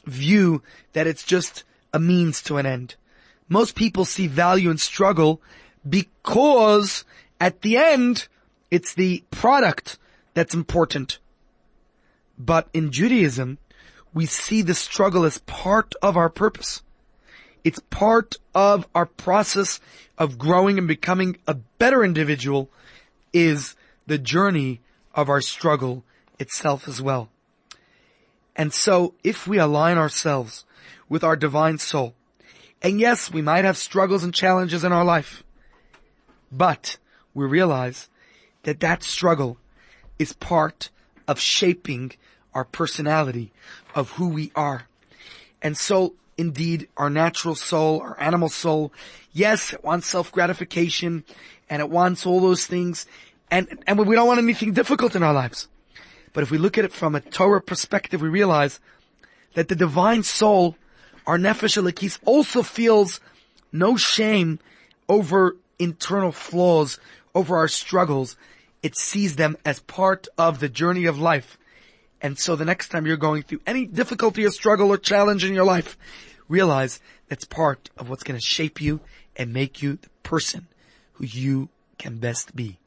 view 0.06 0.62
that 0.92 1.06
it's 1.06 1.24
just 1.24 1.64
a 1.92 1.98
means 1.98 2.42
to 2.42 2.58
an 2.58 2.66
end. 2.66 2.94
Most 3.48 3.74
people 3.74 4.04
see 4.04 4.26
value 4.26 4.70
in 4.70 4.78
struggle 4.78 5.40
because 5.88 7.04
at 7.40 7.62
the 7.62 7.76
end, 7.76 8.28
it's 8.70 8.94
the 8.94 9.24
product 9.30 9.98
that's 10.34 10.54
important. 10.54 11.18
But 12.38 12.68
in 12.72 12.90
Judaism, 12.92 13.58
we 14.14 14.26
see 14.26 14.62
the 14.62 14.74
struggle 14.74 15.24
as 15.24 15.38
part 15.38 15.94
of 16.02 16.16
our 16.16 16.28
purpose. 16.28 16.82
It's 17.64 17.80
part 17.90 18.36
of 18.54 18.86
our 18.94 19.06
process 19.06 19.80
of 20.18 20.38
growing 20.38 20.78
and 20.78 20.88
becoming 20.88 21.36
a 21.46 21.54
better 21.54 22.04
individual 22.04 22.68
is 23.32 23.76
the 24.06 24.18
journey 24.18 24.80
of 25.14 25.28
our 25.28 25.40
struggle 25.40 26.04
itself 26.38 26.88
as 26.88 27.00
well. 27.00 27.28
And 28.56 28.72
so 28.72 29.14
if 29.22 29.46
we 29.46 29.58
align 29.58 29.96
ourselves 29.96 30.64
with 31.08 31.22
our 31.22 31.36
divine 31.36 31.76
soul. 31.76 32.14
And 32.80 32.98
yes, 32.98 33.30
we 33.30 33.42
might 33.42 33.66
have 33.66 33.76
struggles 33.76 34.24
and 34.24 34.34
challenges 34.34 34.82
in 34.82 34.92
our 34.92 35.04
life, 35.04 35.44
but 36.50 36.96
we 37.34 37.44
realize 37.44 38.08
that 38.62 38.80
that 38.80 39.02
struggle 39.02 39.58
is 40.18 40.32
part 40.32 40.88
of 41.28 41.38
shaping 41.38 42.12
our 42.54 42.64
personality 42.64 43.52
of 43.94 44.10
who 44.12 44.28
we 44.28 44.52
are. 44.54 44.86
And 45.60 45.76
so 45.76 46.14
indeed 46.36 46.88
our 46.96 47.10
natural 47.10 47.54
soul, 47.54 48.00
our 48.00 48.18
animal 48.20 48.48
soul, 48.48 48.92
yes, 49.32 49.72
it 49.72 49.84
wants 49.84 50.06
self-gratification 50.06 51.24
and 51.70 51.80
it 51.80 51.90
wants 51.90 52.26
all 52.26 52.40
those 52.40 52.66
things 52.66 53.06
and, 53.50 53.82
and 53.86 53.98
we 53.98 54.14
don't 54.16 54.26
want 54.26 54.40
anything 54.40 54.72
difficult 54.72 55.14
in 55.14 55.22
our 55.22 55.34
lives. 55.34 55.68
But 56.32 56.42
if 56.42 56.50
we 56.50 56.56
look 56.56 56.78
at 56.78 56.86
it 56.86 56.92
from 56.92 57.14
a 57.14 57.20
Torah 57.20 57.60
perspective, 57.60 58.22
we 58.22 58.30
realize 58.30 58.80
that 59.54 59.68
the 59.68 59.76
divine 59.76 60.22
soul 60.22 60.76
our 61.26 61.38
nefesh 61.38 61.80
elokis 61.80 62.18
also 62.24 62.62
feels 62.62 63.20
no 63.70 63.96
shame 63.96 64.58
over 65.08 65.56
internal 65.78 66.32
flaws, 66.32 66.98
over 67.34 67.56
our 67.56 67.68
struggles. 67.68 68.36
It 68.82 68.96
sees 68.96 69.36
them 69.36 69.56
as 69.64 69.80
part 69.80 70.26
of 70.36 70.58
the 70.58 70.68
journey 70.68 71.04
of 71.06 71.18
life. 71.18 71.58
And 72.22 72.38
so 72.38 72.54
the 72.54 72.64
next 72.64 72.88
time 72.88 73.04
you're 73.04 73.16
going 73.16 73.42
through 73.42 73.60
any 73.66 73.84
difficulty 73.84 74.46
or 74.46 74.50
struggle 74.50 74.90
or 74.90 74.96
challenge 74.96 75.44
in 75.44 75.54
your 75.54 75.64
life, 75.64 75.98
realize 76.48 77.00
that's 77.28 77.44
part 77.44 77.90
of 77.98 78.08
what's 78.08 78.22
going 78.22 78.38
to 78.38 78.46
shape 78.46 78.80
you 78.80 79.00
and 79.36 79.52
make 79.52 79.82
you 79.82 79.96
the 79.96 80.08
person 80.22 80.68
who 81.14 81.24
you 81.26 81.68
can 81.98 82.18
best 82.18 82.54
be. 82.54 82.78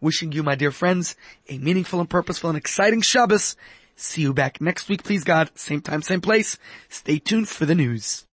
Wishing 0.00 0.32
you, 0.32 0.42
my 0.42 0.54
dear 0.54 0.70
friends, 0.70 1.16
a 1.48 1.58
meaningful 1.58 1.98
and 1.98 2.08
purposeful 2.08 2.50
and 2.50 2.56
exciting 2.56 3.00
Shabbos. 3.00 3.56
See 3.96 4.22
you 4.22 4.32
back 4.32 4.60
next 4.60 4.88
week, 4.88 5.02
please 5.02 5.24
God. 5.24 5.50
Same 5.54 5.80
time, 5.80 6.02
same 6.02 6.20
place. 6.20 6.58
Stay 6.88 7.18
tuned 7.18 7.48
for 7.48 7.66
the 7.66 7.74
news. 7.74 8.26